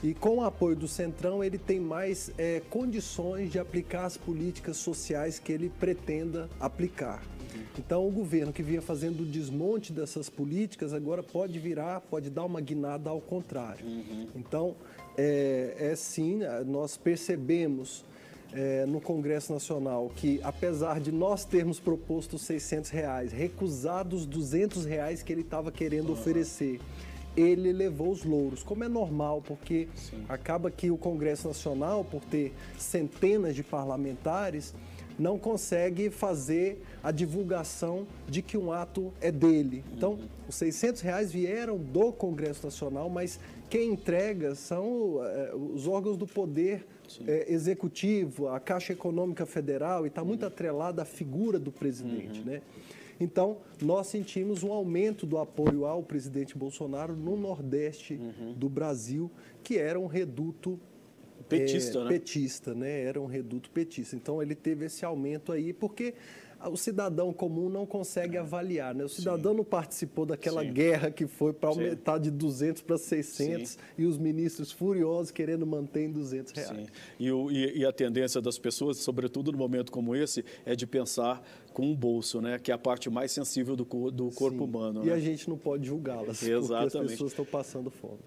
E 0.02 0.14
com 0.14 0.38
o 0.38 0.44
apoio 0.44 0.76
do 0.76 0.86
Centrão, 0.86 1.42
ele 1.42 1.58
tem 1.58 1.80
mais 1.80 2.30
é, 2.38 2.62
condições 2.70 3.50
de 3.50 3.58
aplicar 3.58 4.06
as 4.06 4.16
políticas 4.16 4.76
sociais 4.76 5.38
que 5.40 5.52
ele 5.52 5.68
pretenda 5.68 6.48
aplicar. 6.58 7.20
Então, 7.76 8.06
o 8.06 8.10
governo 8.10 8.52
que 8.52 8.62
vinha 8.62 8.80
fazendo 8.80 9.22
o 9.22 9.26
desmonte 9.26 9.92
dessas 9.92 10.30
políticas 10.30 10.94
agora 10.94 11.22
pode 11.22 11.58
virar, 11.58 12.00
pode 12.00 12.30
dar 12.30 12.44
uma 12.44 12.60
guinada 12.60 13.10
ao 13.10 13.20
contrário. 13.20 13.84
Uhum. 13.84 14.28
Então, 14.36 14.76
é, 15.18 15.74
é 15.78 15.96
sim, 15.96 16.40
nós 16.64 16.96
percebemos 16.96 18.04
é, 18.52 18.84
no 18.86 19.00
Congresso 19.00 19.52
Nacional 19.52 20.10
que, 20.14 20.40
apesar 20.42 21.00
de 21.00 21.12
nós 21.12 21.44
termos 21.44 21.78
proposto 21.78 22.38
600 22.38 22.90
reais, 22.90 23.32
recusados 23.32 24.26
200 24.26 24.84
reais 24.84 25.22
que 25.22 25.32
ele 25.32 25.42
estava 25.42 25.70
querendo 25.70 26.12
oferecer, 26.12 26.80
ele 27.36 27.72
levou 27.72 28.10
os 28.10 28.24
louros, 28.24 28.62
como 28.62 28.82
é 28.82 28.88
normal, 28.88 29.42
porque 29.46 29.88
Sim. 29.94 30.24
acaba 30.28 30.70
que 30.70 30.90
o 30.90 30.96
Congresso 30.96 31.46
Nacional, 31.46 32.04
por 32.04 32.24
ter 32.24 32.52
centenas 32.76 33.54
de 33.54 33.62
parlamentares, 33.62 34.74
não 35.18 35.38
consegue 35.38 36.08
fazer 36.08 36.82
a 37.02 37.10
divulgação 37.10 38.06
de 38.26 38.40
que 38.40 38.56
um 38.56 38.72
ato 38.72 39.12
é 39.20 39.30
dele. 39.30 39.84
Então, 39.92 40.12
uhum. 40.12 40.28
os 40.48 40.54
600 40.56 41.02
reais 41.02 41.30
vieram 41.30 41.76
do 41.76 42.10
Congresso 42.10 42.64
Nacional, 42.64 43.08
mas 43.10 43.38
quem 43.68 43.92
entrega 43.92 44.54
são 44.54 45.20
é, 45.22 45.54
os 45.54 45.86
órgãos 45.86 46.16
do 46.16 46.26
poder 46.26 46.86
é, 47.26 47.52
executivo, 47.52 48.48
a 48.48 48.60
Caixa 48.60 48.92
Econômica 48.92 49.46
Federal, 49.46 50.04
e 50.04 50.08
está 50.08 50.24
muito 50.24 50.42
uhum. 50.42 50.48
atrelada 50.48 51.02
à 51.02 51.04
figura 51.04 51.58
do 51.58 51.72
presidente. 51.72 52.40
Uhum. 52.40 52.46
Né? 52.46 52.62
Então, 53.20 53.58
nós 53.82 54.06
sentimos 54.06 54.62
um 54.62 54.72
aumento 54.72 55.26
do 55.26 55.36
apoio 55.36 55.84
ao 55.84 56.02
presidente 56.02 56.56
Bolsonaro 56.56 57.14
no 57.14 57.36
Nordeste 57.36 58.14
uhum. 58.14 58.54
do 58.54 58.68
Brasil, 58.68 59.30
que 59.62 59.76
era 59.76 60.00
um 60.00 60.06
reduto 60.06 60.80
petista, 61.48 61.98
é, 61.98 62.02
né? 62.04 62.08
petista, 62.08 62.74
né? 62.74 63.02
Era 63.02 63.20
um 63.20 63.26
reduto 63.26 63.70
petista. 63.70 64.16
Então, 64.16 64.40
ele 64.40 64.54
teve 64.54 64.86
esse 64.86 65.04
aumento 65.04 65.52
aí, 65.52 65.72
porque 65.72 66.14
o 66.68 66.76
cidadão 66.76 67.32
comum 67.32 67.68
não 67.68 67.86
consegue 67.86 68.36
avaliar. 68.36 68.94
Né? 68.94 69.04
O 69.04 69.08
cidadão 69.08 69.52
Sim. 69.52 69.58
não 69.58 69.64
participou 69.64 70.26
daquela 70.26 70.62
Sim. 70.62 70.72
guerra 70.72 71.10
que 71.10 71.26
foi 71.26 71.52
para 71.52 71.70
aumentar 71.70 72.16
Sim. 72.16 72.22
de 72.22 72.30
200 72.30 72.82
para 72.82 72.98
600 72.98 73.78
e 73.96 74.04
os 74.04 74.18
ministros 74.18 74.70
furiosos 74.70 75.30
querendo 75.30 75.66
manter 75.66 76.04
em 76.04 76.12
200 76.12 76.52
reais. 76.52 76.88
E, 77.18 77.30
o, 77.30 77.50
e, 77.50 77.78
e, 77.78 77.86
a 77.86 77.92
tendência 77.92 78.40
das 78.40 78.58
pessoas, 78.58 78.98
sobretudo 78.98 79.52
no 79.52 79.58
momento 79.58 79.90
como 79.90 80.14
esse, 80.14 80.44
é 80.66 80.76
de 80.76 80.86
pensar 80.86 81.42
com 81.80 81.92
o 81.92 81.96
bolso, 81.96 82.42
né? 82.42 82.58
que 82.58 82.70
é 82.70 82.74
a 82.74 82.78
parte 82.78 83.08
mais 83.08 83.32
sensível 83.32 83.74
do, 83.74 83.84
do 84.10 84.30
corpo 84.32 84.64
humano. 84.64 85.02
E 85.02 85.06
né? 85.06 85.14
a 85.14 85.18
gente 85.18 85.48
não 85.48 85.56
pode 85.56 85.86
julgá-las, 85.86 86.38
porque 86.38 86.52
as 86.52 86.92
pessoas 86.92 87.32
estão 87.32 87.44
passando 87.46 87.90
fome. 87.90 88.18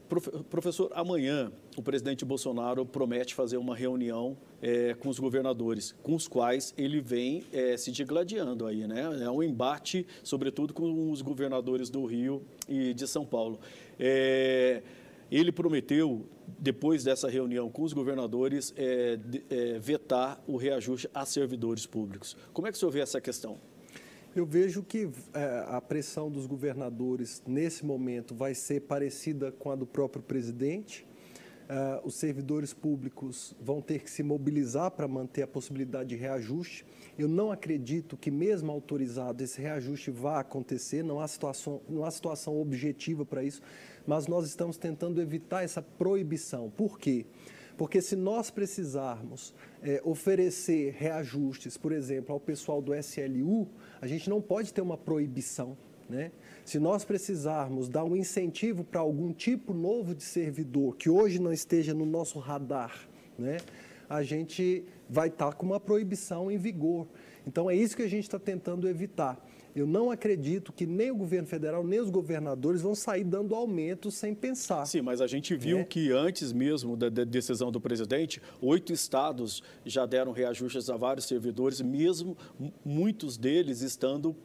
Professor, 0.49 0.91
amanhã 0.95 1.51
o 1.77 1.83
presidente 1.83 2.25
Bolsonaro 2.25 2.83
promete 2.83 3.35
fazer 3.35 3.57
uma 3.57 3.75
reunião 3.75 4.35
é, 4.59 4.95
com 4.95 5.07
os 5.07 5.19
governadores, 5.19 5.93
com 6.01 6.15
os 6.15 6.27
quais 6.27 6.73
ele 6.75 6.99
vem 6.99 7.43
é, 7.53 7.77
se 7.77 7.91
digladiando 7.91 8.65
aí, 8.65 8.87
né? 8.87 9.19
É 9.21 9.29
um 9.29 9.43
embate, 9.43 10.07
sobretudo 10.23 10.73
com 10.73 11.11
os 11.11 11.21
governadores 11.21 11.91
do 11.91 12.03
Rio 12.05 12.41
e 12.67 12.91
de 12.95 13.07
São 13.07 13.23
Paulo. 13.23 13.59
É, 13.99 14.81
ele 15.31 15.51
prometeu, 15.51 16.25
depois 16.59 17.03
dessa 17.03 17.29
reunião 17.29 17.69
com 17.69 17.83
os 17.83 17.93
governadores, 17.93 18.73
é, 18.77 19.19
é, 19.49 19.79
vetar 19.79 20.41
o 20.47 20.57
reajuste 20.57 21.09
a 21.13 21.25
servidores 21.25 21.85
públicos. 21.85 22.37
Como 22.53 22.67
é 22.67 22.71
que 22.71 22.77
o 22.77 22.79
senhor 22.79 22.91
vê 22.91 22.99
essa 22.99 23.19
questão? 23.19 23.57
Eu 24.35 24.45
vejo 24.45 24.81
que 24.83 25.09
é, 25.33 25.65
a 25.67 25.79
pressão 25.79 26.29
dos 26.29 26.45
governadores 26.45 27.41
nesse 27.45 27.85
momento 27.85 28.33
vai 28.33 28.55
ser 28.55 28.81
parecida 28.81 29.51
com 29.51 29.71
a 29.71 29.75
do 29.75 29.85
próprio 29.85 30.23
presidente 30.23 31.05
Uh, 31.63 32.05
os 32.05 32.15
servidores 32.15 32.73
públicos 32.73 33.55
vão 33.59 33.81
ter 33.81 34.03
que 34.03 34.11
se 34.11 34.21
mobilizar 34.21 34.91
para 34.91 35.07
manter 35.07 35.43
a 35.43 35.47
possibilidade 35.47 36.09
de 36.09 36.15
reajuste. 36.17 36.85
Eu 37.17 37.29
não 37.29 37.53
acredito 37.53 38.17
que, 38.17 38.29
mesmo 38.29 38.69
autorizado, 38.69 39.41
esse 39.41 39.61
reajuste 39.61 40.11
vá 40.11 40.41
acontecer, 40.41 41.03
não 41.03 41.21
há 41.21 41.27
situação, 41.27 41.81
não 41.87 42.03
há 42.03 42.11
situação 42.11 42.59
objetiva 42.59 43.25
para 43.25 43.43
isso, 43.43 43.61
mas 44.05 44.27
nós 44.27 44.45
estamos 44.45 44.77
tentando 44.77 45.21
evitar 45.21 45.63
essa 45.63 45.81
proibição. 45.81 46.69
Por 46.69 46.99
quê? 46.99 47.25
Porque 47.77 48.01
se 48.01 48.15
nós 48.15 48.51
precisarmos 48.51 49.53
é, 49.81 50.01
oferecer 50.03 50.95
reajustes, 50.97 51.77
por 51.77 51.91
exemplo, 51.91 52.33
ao 52.33 52.39
pessoal 52.39 52.81
do 52.81 52.93
SLU, 52.95 53.67
a 54.01 54.07
gente 54.07 54.29
não 54.29 54.41
pode 54.41 54.73
ter 54.73 54.81
uma 54.81 54.97
proibição. 54.97 55.75
Né? 56.09 56.31
Se 56.63 56.79
nós 56.79 57.03
precisarmos 57.03 57.89
dar 57.89 58.03
um 58.03 58.15
incentivo 58.15 58.83
para 58.83 58.99
algum 58.99 59.33
tipo 59.33 59.73
novo 59.73 60.13
de 60.13 60.23
servidor 60.23 60.95
que 60.95 61.09
hoje 61.09 61.39
não 61.39 61.51
esteja 61.51 61.93
no 61.93 62.05
nosso 62.05 62.39
radar, 62.39 63.07
né, 63.37 63.57
a 64.09 64.21
gente 64.21 64.85
vai 65.09 65.29
estar 65.29 65.47
tá 65.47 65.53
com 65.53 65.65
uma 65.65 65.79
proibição 65.79 66.51
em 66.51 66.57
vigor. 66.57 67.07
Então 67.47 67.69
é 67.69 67.75
isso 67.75 67.95
que 67.95 68.03
a 68.03 68.09
gente 68.09 68.23
está 68.23 68.37
tentando 68.37 68.87
evitar. 68.87 69.43
Eu 69.75 69.87
não 69.87 70.11
acredito 70.11 70.71
que 70.71 70.85
nem 70.85 71.09
o 71.09 71.15
governo 71.15 71.47
federal, 71.47 71.83
nem 71.83 71.99
os 71.99 72.09
governadores 72.09 72.81
vão 72.81 72.93
sair 72.93 73.23
dando 73.23 73.55
aumento 73.55 74.11
sem 74.11 74.35
pensar. 74.35 74.85
Sim, 74.85 75.01
mas 75.01 75.19
a 75.19 75.27
gente 75.27 75.55
viu 75.55 75.79
é. 75.79 75.83
que 75.83 76.11
antes 76.11 76.53
mesmo 76.53 76.95
da, 76.95 77.09
decisão 77.09 77.71
do 77.71 77.81
presidente, 77.81 78.41
oito 78.61 78.93
estados 78.93 79.63
já 79.85 80.05
deram 80.05 80.31
reajustes 80.31 80.89
a 80.89 80.97
vários 80.97 81.25
servidores, 81.25 81.81
mesmo 81.81 82.37
muitos 82.85 83.37
deles 83.37 83.81
estando 83.81 84.35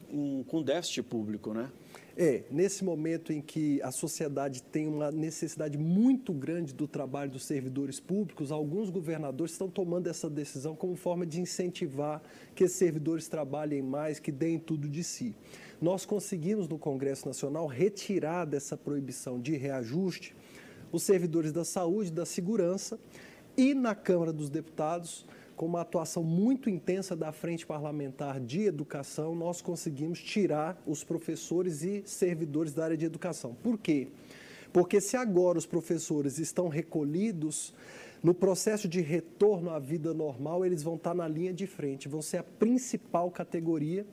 com 0.47 0.63
déficit 0.63 1.03
público, 1.03 1.53
né? 1.53 1.71
É, 2.21 2.43
nesse 2.51 2.83
momento 2.85 3.33
em 3.33 3.41
que 3.41 3.81
a 3.81 3.93
sociedade 3.93 4.61
tem 4.61 4.89
uma 4.89 5.09
necessidade 5.13 5.79
muito 5.79 6.33
grande 6.33 6.75
do 6.75 6.89
trabalho 6.89 7.31
dos 7.31 7.45
servidores 7.45 8.01
públicos, 8.01 8.51
alguns 8.51 8.91
governadores 8.91 9.53
estão 9.53 9.71
tomando 9.71 10.09
essa 10.09 10.29
decisão 10.29 10.75
como 10.75 10.97
forma 10.97 11.25
de 11.25 11.41
incentivar 11.41 12.21
que 12.57 12.65
esses 12.65 12.77
servidores 12.77 13.29
trabalhem 13.29 13.83
mais, 13.83 14.19
que 14.19 14.33
deem 14.33 14.59
tudo 14.59 14.89
de 14.89 15.05
si. 15.05 15.33
Nós 15.81 16.05
conseguimos 16.05 16.67
no 16.67 16.77
Congresso 16.77 17.25
Nacional 17.25 17.69
retirar 17.69 18.47
dessa 18.47 18.77
proibição 18.77 19.41
de 19.41 19.57
reajuste 19.57 20.35
os 20.91 21.05
servidores 21.05 21.53
da 21.53 21.65
saúde, 21.65 22.11
da 22.11 22.27
segurança 22.27 22.99
e 23.57 23.75
na 23.75 23.95
Câmara 23.95 24.33
dos 24.33 24.51
Deputados 24.51 25.25
com 25.59 25.67
uma 25.67 25.81
atuação 25.81 26.23
muito 26.23 26.71
intensa 26.71 27.17
da 27.17 27.33
Frente 27.33 27.67
Parlamentar 27.67 28.39
de 28.39 28.63
Educação, 28.63 29.35
nós 29.35 29.61
conseguimos 29.61 30.23
tirar 30.23 30.81
os 30.87 31.03
professores 31.03 31.83
e 31.83 32.05
servidores 32.07 32.73
da 32.73 32.85
área 32.85 32.97
de 32.97 33.05
educação. 33.05 33.57
Por 33.61 33.77
quê? 33.77 34.07
Porque 34.73 35.01
se 35.01 35.17
agora 35.17 35.59
os 35.59 35.67
professores 35.67 36.39
estão 36.39 36.69
recolhidos, 36.69 37.75
no 38.23 38.33
processo 38.33 38.87
de 38.87 39.01
retorno 39.01 39.71
à 39.71 39.81
vida 39.81 40.15
normal, 40.15 40.65
eles 40.65 40.85
vão 40.85 40.95
estar 40.95 41.13
na 41.13 41.27
linha 41.27 41.53
de 41.53 41.67
frente, 41.67 42.09
vão 42.09 42.23
ser 42.23 42.37
a 42.37 42.45
principal 42.45 43.29
categoria 43.29 44.07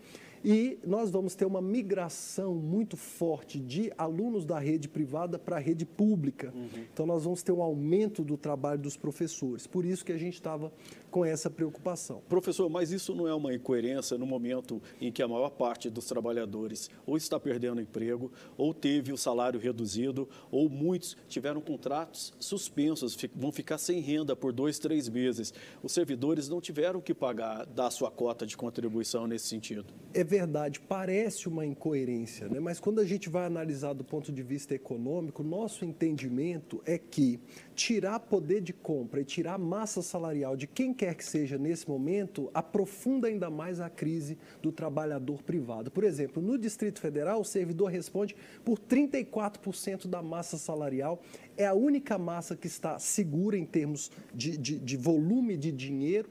E 0.47 0.77
nós 0.85 1.09
vamos 1.09 1.33
ter 1.33 1.43
uma 1.43 1.59
migração 1.59 2.53
muito 2.53 2.95
forte 2.95 3.59
de 3.59 3.91
alunos 3.97 4.45
da 4.45 4.59
rede 4.59 4.87
privada 4.87 5.39
para 5.39 5.55
a 5.55 5.59
rede 5.59 5.87
pública. 5.87 6.53
Uhum. 6.55 6.85
Então, 6.93 7.07
nós 7.07 7.23
vamos 7.23 7.41
ter 7.41 7.51
um 7.51 7.63
aumento 7.63 8.23
do 8.23 8.37
trabalho 8.37 8.79
dos 8.79 8.95
professores. 8.95 9.65
Por 9.65 9.83
isso 9.83 10.05
que 10.05 10.11
a 10.11 10.17
gente 10.19 10.35
estava 10.35 10.71
com 11.09 11.25
essa 11.25 11.49
preocupação. 11.49 12.21
Professor, 12.29 12.69
mas 12.69 12.91
isso 12.91 13.15
não 13.15 13.27
é 13.27 13.33
uma 13.33 13.55
incoerência 13.55 14.19
no 14.19 14.25
momento 14.27 14.79
em 15.01 15.11
que 15.11 15.23
a 15.23 15.27
maior 15.27 15.49
parte 15.49 15.89
dos 15.89 16.05
trabalhadores 16.05 16.91
ou 17.07 17.17
está 17.17 17.39
perdendo 17.39 17.81
emprego, 17.81 18.31
ou 18.55 18.71
teve 18.71 19.11
o 19.11 19.17
salário 19.17 19.59
reduzido, 19.59 20.29
ou 20.51 20.69
muitos 20.69 21.17
tiveram 21.27 21.59
contratos 21.59 22.33
suspensos, 22.37 23.17
vão 23.33 23.51
ficar 23.51 23.77
sem 23.77 23.99
renda 23.99 24.35
por 24.35 24.53
dois, 24.53 24.77
três 24.77 25.09
meses. 25.09 25.53
Os 25.81 25.91
servidores 25.91 26.47
não 26.49 26.61
tiveram 26.61 27.01
que 27.01 27.15
pagar, 27.15 27.65
dar 27.65 27.89
sua 27.89 28.11
cota 28.11 28.45
de 28.45 28.55
contribuição 28.55 29.25
nesse 29.25 29.47
sentido. 29.47 29.85
É 30.13 30.23
verdade, 30.35 30.81
parece 30.81 31.47
uma 31.47 31.65
incoerência, 31.65 32.49
né? 32.49 32.59
mas 32.59 32.77
quando 32.77 32.99
a 32.99 33.05
gente 33.05 33.29
vai 33.29 33.45
analisar 33.45 33.93
do 33.93 34.03
ponto 34.03 34.33
de 34.33 34.43
vista 34.43 34.75
econômico, 34.75 35.41
nosso 35.41 35.85
entendimento 35.85 36.81
é 36.85 36.97
que 36.97 37.39
tirar 37.73 38.19
poder 38.19 38.59
de 38.59 38.73
compra 38.73 39.21
e 39.21 39.23
tirar 39.23 39.57
massa 39.57 40.01
salarial 40.01 40.57
de 40.57 40.67
quem 40.67 40.93
quer 40.93 41.15
que 41.15 41.23
seja 41.23 41.57
nesse 41.57 41.87
momento 41.87 42.51
aprofunda 42.53 43.29
ainda 43.29 43.49
mais 43.49 43.79
a 43.79 43.89
crise 43.89 44.37
do 44.61 44.73
trabalhador 44.73 45.41
privado. 45.41 45.89
Por 45.89 46.03
exemplo, 46.03 46.43
no 46.43 46.57
Distrito 46.57 46.99
Federal, 46.99 47.39
o 47.39 47.45
servidor 47.45 47.89
responde 47.89 48.35
por 48.65 48.77
34% 48.77 50.05
da 50.05 50.21
massa 50.21 50.57
salarial. 50.57 51.21
É 51.55 51.65
a 51.65 51.73
única 51.73 52.17
massa 52.17 52.57
que 52.57 52.67
está 52.67 52.99
segura 52.99 53.57
em 53.57 53.65
termos 53.65 54.11
de, 54.33 54.57
de, 54.57 54.79
de 54.79 54.97
volume 54.97 55.55
de 55.55 55.71
dinheiro. 55.71 56.29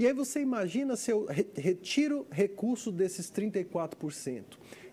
E 0.00 0.06
aí 0.06 0.14
você 0.14 0.40
imagina 0.40 0.96
se 0.96 1.10
eu 1.10 1.26
retiro 1.54 2.26
recurso 2.30 2.90
desses 2.90 3.30
34%. 3.30 4.44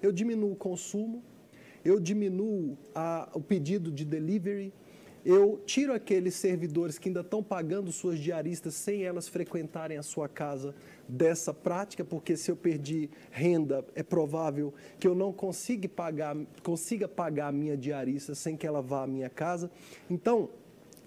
Eu 0.01 0.11
diminuo 0.11 0.51
o 0.51 0.55
consumo, 0.57 1.23
eu 1.85 1.97
diminuo 1.97 2.77
a, 2.93 3.29
o 3.33 3.39
pedido 3.39 3.89
de 3.89 4.03
delivery, 4.03 4.73
eu 5.25 5.61
tiro 5.65 5.93
aqueles 5.93 6.35
servidores 6.35 6.99
que 6.99 7.07
ainda 7.07 7.21
estão 7.21 7.41
pagando 7.41 7.89
suas 7.89 8.19
diaristas 8.19 8.73
sem 8.73 9.05
elas 9.05 9.29
frequentarem 9.29 9.97
a 9.97 10.03
sua 10.03 10.27
casa 10.27 10.75
dessa 11.07 11.53
prática, 11.53 12.03
porque 12.03 12.35
se 12.35 12.51
eu 12.51 12.57
perdi 12.57 13.09
renda, 13.31 13.85
é 13.95 14.03
provável 14.03 14.73
que 14.99 15.07
eu 15.07 15.15
não 15.15 15.31
consiga 15.31 15.87
pagar, 15.87 16.35
consiga 16.61 17.07
pagar 17.07 17.47
a 17.47 17.51
minha 17.53 17.77
diarista 17.77 18.35
sem 18.35 18.57
que 18.57 18.67
ela 18.67 18.81
vá 18.81 19.03
à 19.03 19.07
minha 19.07 19.29
casa. 19.29 19.71
Então, 20.09 20.49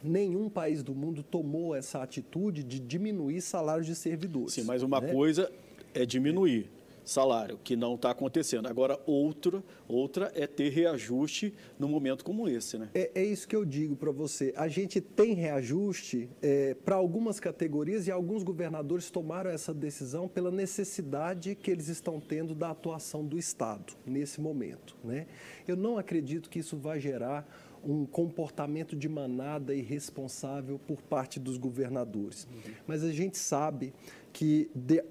nenhum 0.03 0.49
país 0.49 0.83
do 0.83 0.95
mundo 0.95 1.23
tomou 1.23 1.75
essa 1.75 2.03
atitude 2.03 2.63
de 2.63 2.79
diminuir 2.79 3.41
salários 3.41 3.87
de 3.87 3.95
servidores. 3.95 4.55
Sim, 4.55 4.65
mas 4.65 4.83
uma 4.83 5.01
né? 5.01 5.13
coisa 5.13 5.51
é 5.95 6.07
diminuir 6.07 6.71
salário, 7.11 7.59
que 7.63 7.77
não 7.77 7.95
está 7.95 8.11
acontecendo. 8.11 8.67
Agora, 8.67 8.99
outra, 9.07 9.63
outra 9.89 10.31
é 10.35 10.47
ter 10.47 10.71
reajuste 10.71 11.53
no 11.79 11.89
momento 11.89 12.25
como 12.25 12.49
esse, 12.49 12.79
né? 12.79 12.89
É, 12.95 13.11
é 13.15 13.25
isso 13.25 13.49
que 13.49 13.57
eu 13.57 13.65
digo 13.65 13.97
para 13.97 14.11
você. 14.11 14.53
A 14.57 14.69
gente 14.69 15.01
tem 15.01 15.35
reajuste 15.35 16.29
é, 16.41 16.75
para 16.75 16.97
algumas 16.97 17.41
categorias 17.41 18.07
e 18.07 18.11
alguns 18.11 18.43
governadores 18.43 19.11
tomaram 19.11 19.51
essa 19.51 19.75
decisão 19.75 20.29
pela 20.29 20.51
necessidade 20.51 21.55
que 21.55 21.71
eles 21.71 21.89
estão 21.89 22.21
tendo 22.21 22.55
da 22.55 22.71
atuação 22.71 23.25
do 23.25 23.39
Estado 23.39 23.93
nesse 24.07 24.41
momento, 24.41 24.97
né? 25.03 25.27
Eu 25.67 25.77
não 25.77 25.99
acredito 25.99 26.49
que 26.49 26.59
isso 26.59 26.77
vai 26.77 27.01
gerar 27.01 27.47
um 27.85 28.05
comportamento 28.05 28.97
de 28.97 29.09
manada 29.09 29.75
irresponsável 29.75 30.79
por 30.79 31.03
parte 31.03 31.40
dos 31.40 31.57
governadores. 31.57 32.47
Mas 32.87 33.03
a 33.03 33.12
gente 33.12 33.38
sabe 33.38 33.93
que 34.33 34.71
de, 34.75 35.03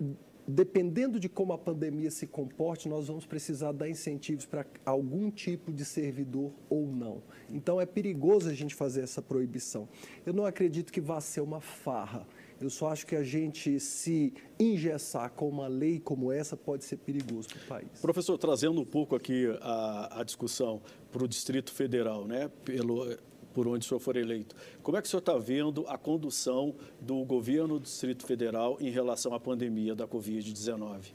dependendo 0.49 1.19
de 1.19 1.29
como 1.29 1.53
a 1.53 1.57
pandemia 1.57 2.09
se 2.09 2.25
comporte, 2.25 2.89
nós 2.89 3.07
vamos 3.07 3.25
precisar 3.25 3.71
dar 3.71 3.87
incentivos 3.87 4.45
para 4.45 4.65
algum 4.83 5.29
tipo 5.29 5.71
de 5.71 5.85
servidor 5.85 6.51
ou 6.67 6.87
não. 6.87 7.21
Então 7.49 7.79
é 7.79 7.85
perigoso 7.85 8.49
a 8.49 8.53
gente 8.53 8.73
fazer 8.73 9.01
essa 9.01 9.21
proibição. 9.21 9.87
Eu 10.25 10.33
não 10.33 10.45
acredito 10.45 10.91
que 10.91 10.99
vá 10.99 11.21
ser 11.21 11.41
uma 11.41 11.61
farra. 11.61 12.25
Eu 12.61 12.69
só 12.69 12.89
acho 12.89 13.05
que 13.05 13.15
a 13.15 13.23
gente 13.23 13.79
se 13.79 14.33
engessar 14.59 15.31
com 15.31 15.47
uma 15.47 15.67
lei 15.67 15.99
como 15.99 16.31
essa 16.31 16.57
pode 16.57 16.83
ser 16.83 16.97
perigoso 16.97 17.47
para 17.49 17.57
o 17.57 17.67
país. 17.67 18.01
Professor, 18.01 18.37
trazendo 18.37 18.81
um 18.81 18.85
pouco 18.85 19.15
aqui 19.15 19.45
a, 19.61 20.19
a 20.19 20.23
discussão 20.23 20.81
para 21.11 21.23
o 21.23 21.27
Distrito 21.27 21.71
Federal, 21.71 22.25
né, 22.25 22.49
pelo, 22.65 23.15
por 23.53 23.67
onde 23.67 23.85
o 23.85 23.87
senhor 23.87 23.99
for 23.99 24.17
eleito. 24.17 24.55
Como 24.83 24.97
é 24.97 25.01
que 25.01 25.07
o 25.07 25.09
senhor 25.09 25.19
está 25.19 25.37
vendo 25.37 25.85
a 25.87 25.97
condução 25.97 26.75
do 26.99 27.23
governo 27.23 27.79
do 27.79 27.83
Distrito 27.83 28.25
Federal 28.25 28.77
em 28.81 28.89
relação 28.89 29.33
à 29.33 29.39
pandemia 29.39 29.95
da 29.95 30.07
Covid-19? 30.07 31.13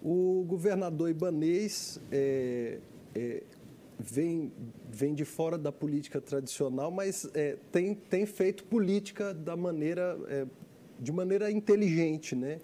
O 0.00 0.44
governador 0.46 1.10
Ibanês 1.10 2.00
é, 2.10 2.78
é, 3.14 3.42
vem, 3.98 4.52
vem 4.90 5.14
de 5.14 5.24
fora 5.24 5.56
da 5.56 5.72
política 5.72 6.20
tradicional, 6.20 6.90
mas 6.90 7.28
é, 7.34 7.56
tem, 7.70 7.94
tem 7.94 8.26
feito 8.26 8.64
política 8.64 9.32
da 9.32 9.56
maneira, 9.56 10.18
é, 10.28 10.46
de 10.98 11.12
maneira 11.12 11.50
inteligente, 11.50 12.34
né? 12.34 12.58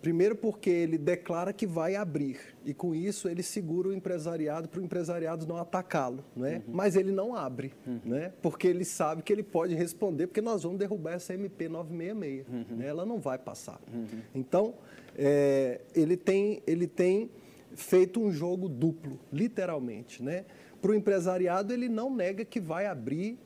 Primeiro 0.00 0.34
porque 0.34 0.70
ele 0.70 0.96
declara 0.96 1.52
que 1.52 1.66
vai 1.66 1.94
abrir 1.94 2.38
e 2.64 2.72
com 2.72 2.94
isso 2.94 3.28
ele 3.28 3.42
segura 3.42 3.88
o 3.88 3.92
empresariado 3.92 4.66
para 4.66 4.80
o 4.80 4.84
empresariado 4.84 5.46
não 5.46 5.58
atacá-lo, 5.58 6.24
né? 6.34 6.62
Uhum. 6.66 6.74
Mas 6.74 6.96
ele 6.96 7.12
não 7.12 7.34
abre, 7.34 7.74
uhum. 7.86 8.00
né? 8.04 8.32
Porque 8.40 8.66
ele 8.66 8.84
sabe 8.84 9.22
que 9.22 9.30
ele 9.30 9.42
pode 9.42 9.74
responder 9.74 10.26
porque 10.26 10.40
nós 10.40 10.62
vamos 10.62 10.78
derrubar 10.78 11.14
essa 11.14 11.34
MP 11.34 11.68
966, 11.68 12.46
uhum. 12.48 12.76
né? 12.78 12.86
Ela 12.86 13.04
não 13.04 13.18
vai 13.18 13.36
passar. 13.36 13.78
Uhum. 13.92 14.06
Então 14.34 14.74
é, 15.16 15.82
ele 15.94 16.16
tem 16.16 16.62
ele 16.66 16.86
tem 16.86 17.30
feito 17.74 18.20
um 18.20 18.32
jogo 18.32 18.68
duplo, 18.68 19.18
literalmente, 19.32 20.22
né? 20.22 20.44
Para 20.80 20.92
o 20.92 20.94
empresariado 20.94 21.72
ele 21.72 21.88
não 21.88 22.14
nega 22.14 22.44
que 22.44 22.60
vai 22.60 22.86
abrir, 22.86 23.38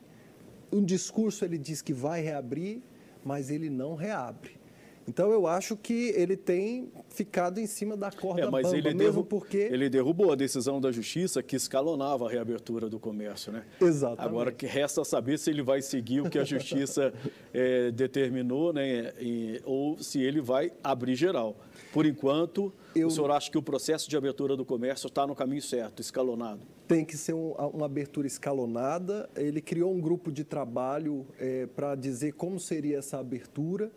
um 0.71 0.83
discurso 0.83 1.45
ele 1.45 1.57
diz 1.57 1.81
que 1.81 1.93
vai 1.93 2.21
reabrir, 2.21 2.81
mas 3.23 3.49
ele 3.49 3.69
não 3.69 3.95
reabre. 3.95 4.57
Então 5.07 5.31
eu 5.31 5.45
acho 5.45 5.77
que 5.77 6.09
ele 6.15 6.35
tem 6.35 6.91
ficado 7.09 7.59
em 7.59 7.67
cima 7.67 7.95
da 7.95 8.11
corda 8.11 8.41
é, 8.41 8.49
mas 8.49 8.63
bamba, 8.63 8.77
ele 8.77 8.93
mesmo 8.93 9.23
porque... 9.23 9.57
Ele 9.57 9.89
derrubou 9.89 10.31
a 10.31 10.35
decisão 10.35 10.81
da 10.81 10.91
justiça 10.91 11.43
que 11.43 11.55
escalonava 11.55 12.27
a 12.27 12.29
reabertura 12.29 12.89
do 12.89 12.99
comércio, 12.99 13.51
né? 13.51 13.63
Exatamente. 13.79 14.27
Agora 14.27 14.51
que 14.51 14.65
resta 14.65 15.03
saber 15.05 15.37
se 15.37 15.51
ele 15.51 15.61
vai 15.61 15.81
seguir 15.81 16.21
o 16.21 16.29
que 16.29 16.39
a 16.39 16.43
justiça 16.43 17.13
é, 17.53 17.91
determinou, 17.93 18.73
né? 18.73 19.13
E, 19.19 19.61
ou 19.63 19.97
se 19.99 20.21
ele 20.21 20.41
vai 20.41 20.71
abrir 20.83 21.15
geral. 21.15 21.55
Por 21.93 22.05
enquanto, 22.05 22.73
eu... 22.95 23.07
o 23.07 23.11
senhor 23.11 23.29
acha 23.31 23.49
que 23.49 23.57
o 23.57 23.61
processo 23.61 24.09
de 24.09 24.17
abertura 24.17 24.57
do 24.57 24.65
comércio 24.65 25.07
está 25.07 25.27
no 25.27 25.35
caminho 25.35 25.61
certo, 25.61 26.01
escalonado? 26.01 26.61
Tem 26.87 27.05
que 27.05 27.15
ser 27.15 27.33
um, 27.33 27.51
uma 27.51 27.85
abertura 27.85 28.27
escalonada. 28.27 29.29
Ele 29.35 29.61
criou 29.61 29.93
um 29.93 30.01
grupo 30.01 30.31
de 30.31 30.43
trabalho 30.43 31.25
é, 31.39 31.67
para 31.67 31.95
dizer 31.95 32.33
como 32.33 32.59
seria 32.59 32.97
essa 32.97 33.19
abertura. 33.19 33.91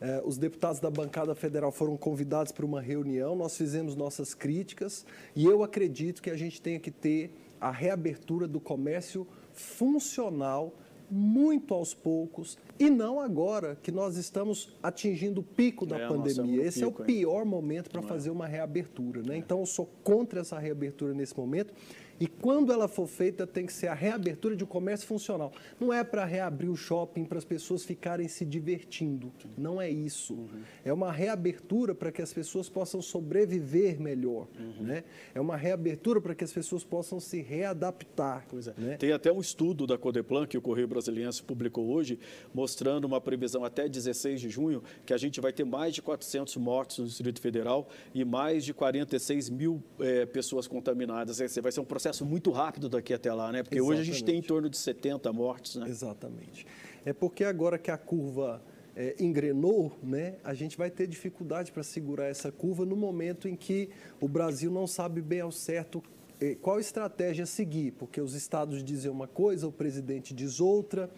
É, 0.00 0.22
os 0.24 0.38
deputados 0.38 0.80
da 0.80 0.90
bancada 0.90 1.34
federal 1.34 1.72
foram 1.72 1.96
convidados 1.96 2.52
para 2.52 2.64
uma 2.64 2.80
reunião, 2.80 3.34
nós 3.34 3.56
fizemos 3.56 3.96
nossas 3.96 4.32
críticas 4.32 5.04
e 5.34 5.44
eu 5.44 5.62
acredito 5.64 6.22
que 6.22 6.30
a 6.30 6.36
gente 6.36 6.62
tenha 6.62 6.78
que 6.78 6.90
ter 6.90 7.32
a 7.60 7.70
reabertura 7.70 8.46
do 8.46 8.60
comércio 8.60 9.26
funcional 9.52 10.72
muito 11.10 11.74
aos 11.74 11.94
poucos 11.94 12.58
e 12.78 12.90
não 12.90 13.18
agora 13.18 13.76
que 13.82 13.90
nós 13.90 14.16
estamos 14.16 14.76
atingindo 14.82 15.40
o 15.40 15.44
pico 15.44 15.86
da 15.86 15.98
é, 15.98 16.06
pandemia. 16.06 16.62
Esse 16.62 16.80
pico, 16.84 17.00
é 17.00 17.02
o 17.02 17.06
pior 17.06 17.42
hein? 17.42 17.48
momento 17.48 17.90
para 17.90 18.00
é. 18.00 18.04
fazer 18.04 18.30
uma 18.30 18.46
reabertura. 18.46 19.22
Né? 19.22 19.34
É. 19.34 19.38
Então, 19.38 19.60
eu 19.60 19.66
sou 19.66 19.88
contra 20.04 20.40
essa 20.40 20.58
reabertura 20.58 21.14
nesse 21.14 21.36
momento 21.36 21.72
e 22.20 22.26
quando 22.26 22.72
ela 22.72 22.88
for 22.88 23.06
feita, 23.06 23.46
tem 23.46 23.64
que 23.64 23.72
ser 23.72 23.88
a 23.88 23.94
reabertura 23.94 24.56
de 24.56 24.64
um 24.64 24.66
comércio 24.66 25.06
funcional. 25.06 25.52
Não 25.78 25.92
é 25.92 26.02
para 26.02 26.24
reabrir 26.24 26.70
o 26.70 26.76
shopping 26.76 27.24
para 27.24 27.38
as 27.38 27.44
pessoas 27.44 27.84
ficarem 27.84 28.26
se 28.26 28.44
divertindo. 28.44 29.32
Não 29.56 29.80
é 29.80 29.88
isso. 29.88 30.34
Uhum. 30.34 30.62
É 30.84 30.92
uma 30.92 31.12
reabertura 31.12 31.94
para 31.94 32.10
que 32.10 32.20
as 32.20 32.32
pessoas 32.32 32.68
possam 32.68 33.00
sobreviver 33.00 34.00
melhor. 34.00 34.48
Uhum. 34.58 34.84
Né? 34.84 35.04
É 35.34 35.40
uma 35.40 35.56
reabertura 35.56 36.20
para 36.20 36.34
que 36.34 36.42
as 36.42 36.52
pessoas 36.52 36.82
possam 36.82 37.20
se 37.20 37.40
readaptar. 37.40 38.46
É. 38.52 38.80
Né? 38.80 38.96
Tem 38.96 39.12
até 39.12 39.32
um 39.32 39.40
estudo 39.40 39.86
da 39.86 39.96
Codeplan 39.96 40.46
que 40.46 40.58
o 40.58 40.62
Correio 40.62 40.88
Brasiliense 40.88 41.42
publicou 41.42 41.88
hoje, 41.88 42.18
mostrando 42.52 43.04
uma 43.04 43.20
previsão 43.20 43.64
até 43.64 43.88
16 43.88 44.40
de 44.40 44.50
junho 44.50 44.82
que 45.06 45.12
a 45.12 45.16
gente 45.16 45.40
vai 45.40 45.52
ter 45.52 45.64
mais 45.64 45.94
de 45.94 46.02
400 46.02 46.56
mortos 46.56 46.98
no 46.98 47.06
Distrito 47.06 47.40
Federal 47.40 47.88
e 48.14 48.24
mais 48.24 48.64
de 48.64 48.74
46 48.74 49.50
mil 49.50 49.82
é, 50.00 50.26
pessoas 50.26 50.66
contaminadas. 50.66 51.40
Esse 51.40 51.60
vai 51.60 51.70
ser 51.70 51.80
um 51.80 51.84
processo 51.84 52.07
processo 52.08 52.24
muito 52.24 52.50
rápido 52.50 52.88
daqui 52.88 53.12
até 53.12 53.32
lá, 53.32 53.52
né? 53.52 53.62
Porque 53.62 53.76
Exatamente. 53.76 54.00
hoje 54.00 54.10
a 54.10 54.12
gente 54.12 54.24
tem 54.24 54.38
em 54.38 54.42
torno 54.42 54.68
de 54.68 54.76
70 54.76 55.32
mortes, 55.32 55.76
né? 55.76 55.88
Exatamente. 55.88 56.66
É 57.04 57.12
porque 57.12 57.44
agora 57.44 57.78
que 57.78 57.90
a 57.90 57.98
curva 57.98 58.62
é, 58.96 59.14
engrenou, 59.18 59.92
né, 60.02 60.36
a 60.42 60.54
gente 60.54 60.76
vai 60.76 60.90
ter 60.90 61.06
dificuldade 61.06 61.70
para 61.70 61.82
segurar 61.82 62.26
essa 62.26 62.50
curva 62.50 62.84
no 62.84 62.96
momento 62.96 63.48
em 63.48 63.54
que 63.54 63.90
o 64.20 64.28
Brasil 64.28 64.70
não 64.70 64.86
sabe 64.86 65.20
bem 65.20 65.40
ao 65.40 65.52
certo 65.52 66.02
é, 66.40 66.54
qual 66.54 66.78
estratégia 66.80 67.46
seguir, 67.46 67.92
porque 67.92 68.20
os 68.20 68.34
estados 68.34 68.82
dizem 68.82 69.10
uma 69.10 69.26
coisa, 69.26 69.66
o 69.66 69.72
presidente 69.72 70.34
diz 70.34 70.60
outra, 70.60 71.10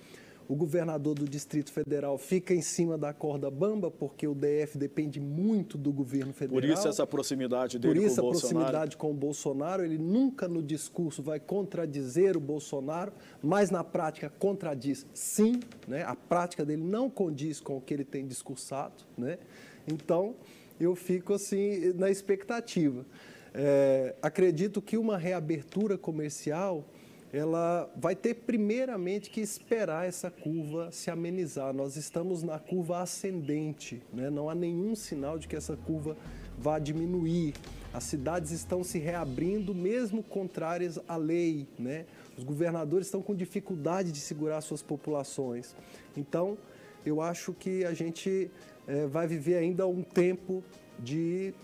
o 0.51 0.57
governador 0.57 1.15
do 1.15 1.29
Distrito 1.29 1.71
Federal 1.71 2.19
fica 2.19 2.53
em 2.53 2.61
cima 2.61 2.99
da 2.99 3.15
corda 3.15 3.49
bamba, 3.49 3.89
porque 3.89 4.27
o 4.27 4.35
DF 4.35 4.77
depende 4.77 5.21
muito 5.21 5.79
do 5.79 5.93
governo 5.93 6.33
federal. 6.33 6.61
Por 6.61 6.69
isso 6.69 6.89
essa 6.89 7.07
proximidade 7.07 7.79
dele 7.79 7.95
com 7.95 8.01
o 8.01 8.03
Bolsonaro. 8.03 8.27
Por 8.27 8.35
isso 8.35 8.49
a 8.49 8.51
proximidade 8.51 8.97
com 8.97 9.11
o 9.13 9.15
Bolsonaro. 9.15 9.85
Ele 9.85 9.97
nunca 9.97 10.49
no 10.49 10.61
discurso 10.61 11.23
vai 11.23 11.39
contradizer 11.39 12.37
o 12.37 12.41
Bolsonaro, 12.41 13.13
mas 13.41 13.71
na 13.71 13.85
prática 13.85 14.29
contradiz 14.29 15.07
sim. 15.15 15.61
Né? 15.87 16.03
A 16.03 16.17
prática 16.17 16.65
dele 16.65 16.83
não 16.83 17.09
condiz 17.09 17.61
com 17.61 17.77
o 17.77 17.81
que 17.81 17.95
ele 17.95 18.05
tem 18.05 18.27
discursado. 18.27 19.05
Né? 19.17 19.39
Então, 19.87 20.35
eu 20.81 20.97
fico 20.97 21.33
assim 21.33 21.93
na 21.93 22.11
expectativa. 22.11 23.07
É, 23.55 24.17
acredito 24.21 24.83
que 24.83 24.97
uma 24.97 25.17
reabertura 25.17 25.97
comercial 25.97 26.85
ela 27.33 27.89
vai 27.97 28.17
ter 28.17 28.35
primeiramente 28.35 29.31
que 29.31 29.41
esperar 29.41 30.07
essa 30.07 30.31
curva 30.31 30.91
se 30.91 31.11
amenizar. 31.11 31.73
Nós 31.73 31.97
estamos 31.97 32.43
na 32.43 32.59
curva 32.59 33.01
ascendente, 33.01 34.03
né? 34.13 34.29
não 34.31 34.51
há 34.51 34.55
nenhum 34.55 34.97
sinal 34.97 35.39
de 35.39 35.47
que 35.47 35.55
essa 35.55 35.77
curva 35.77 36.17
vá 36.59 36.79
diminuir. 36.79 37.55
As 37.93 38.05
cidades 38.05 38.51
estão 38.51 38.83
se 38.83 38.99
reabrindo, 38.99 39.75
mesmo 39.75 40.23
contrárias 40.23 40.99
à 41.07 41.17
lei. 41.17 41.69
Né? 41.79 42.07
Os 42.37 42.43
governadores 42.43 43.07
estão 43.07 43.23
com 43.23 43.35
dificuldade 43.35 44.11
de 44.11 44.19
segurar 44.19 44.61
suas 44.61 44.83
populações. 44.83 45.75
Então, 46.17 46.59
eu 47.07 47.21
acho 47.21 47.53
que 47.53 47.85
a 47.85 47.95
gente 47.95 48.51
é, 48.89 49.07
vai 49.07 49.27
viver 49.27 49.57
ainda 49.57 49.87
um 49.87 50.03
tempo 50.03 50.65
de, 50.99 51.55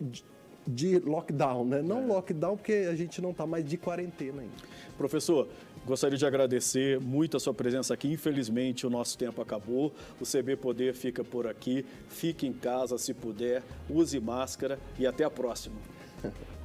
de 0.00 0.22
de 0.66 0.98
lockdown, 0.98 1.64
né? 1.64 1.82
Não 1.82 2.02
é. 2.02 2.06
lockdown 2.06 2.56
porque 2.56 2.86
a 2.90 2.94
gente 2.94 3.20
não 3.20 3.30
está 3.30 3.46
mais 3.46 3.64
de 3.64 3.76
quarentena 3.76 4.42
ainda. 4.42 4.54
Professor, 4.96 5.48
gostaria 5.84 6.18
de 6.18 6.26
agradecer 6.26 7.00
muito 7.00 7.36
a 7.36 7.40
sua 7.40 7.54
presença 7.54 7.94
aqui. 7.94 8.12
Infelizmente, 8.12 8.86
o 8.86 8.90
nosso 8.90 9.16
tempo 9.16 9.40
acabou. 9.40 9.92
O 10.20 10.24
CB 10.24 10.56
Poder 10.56 10.94
fica 10.94 11.22
por 11.22 11.46
aqui. 11.46 11.84
Fique 12.08 12.46
em 12.46 12.52
casa 12.52 12.98
se 12.98 13.14
puder, 13.14 13.62
use 13.88 14.18
máscara 14.18 14.78
e 14.98 15.06
até 15.06 15.24
a 15.24 15.30
próxima. 15.30 15.76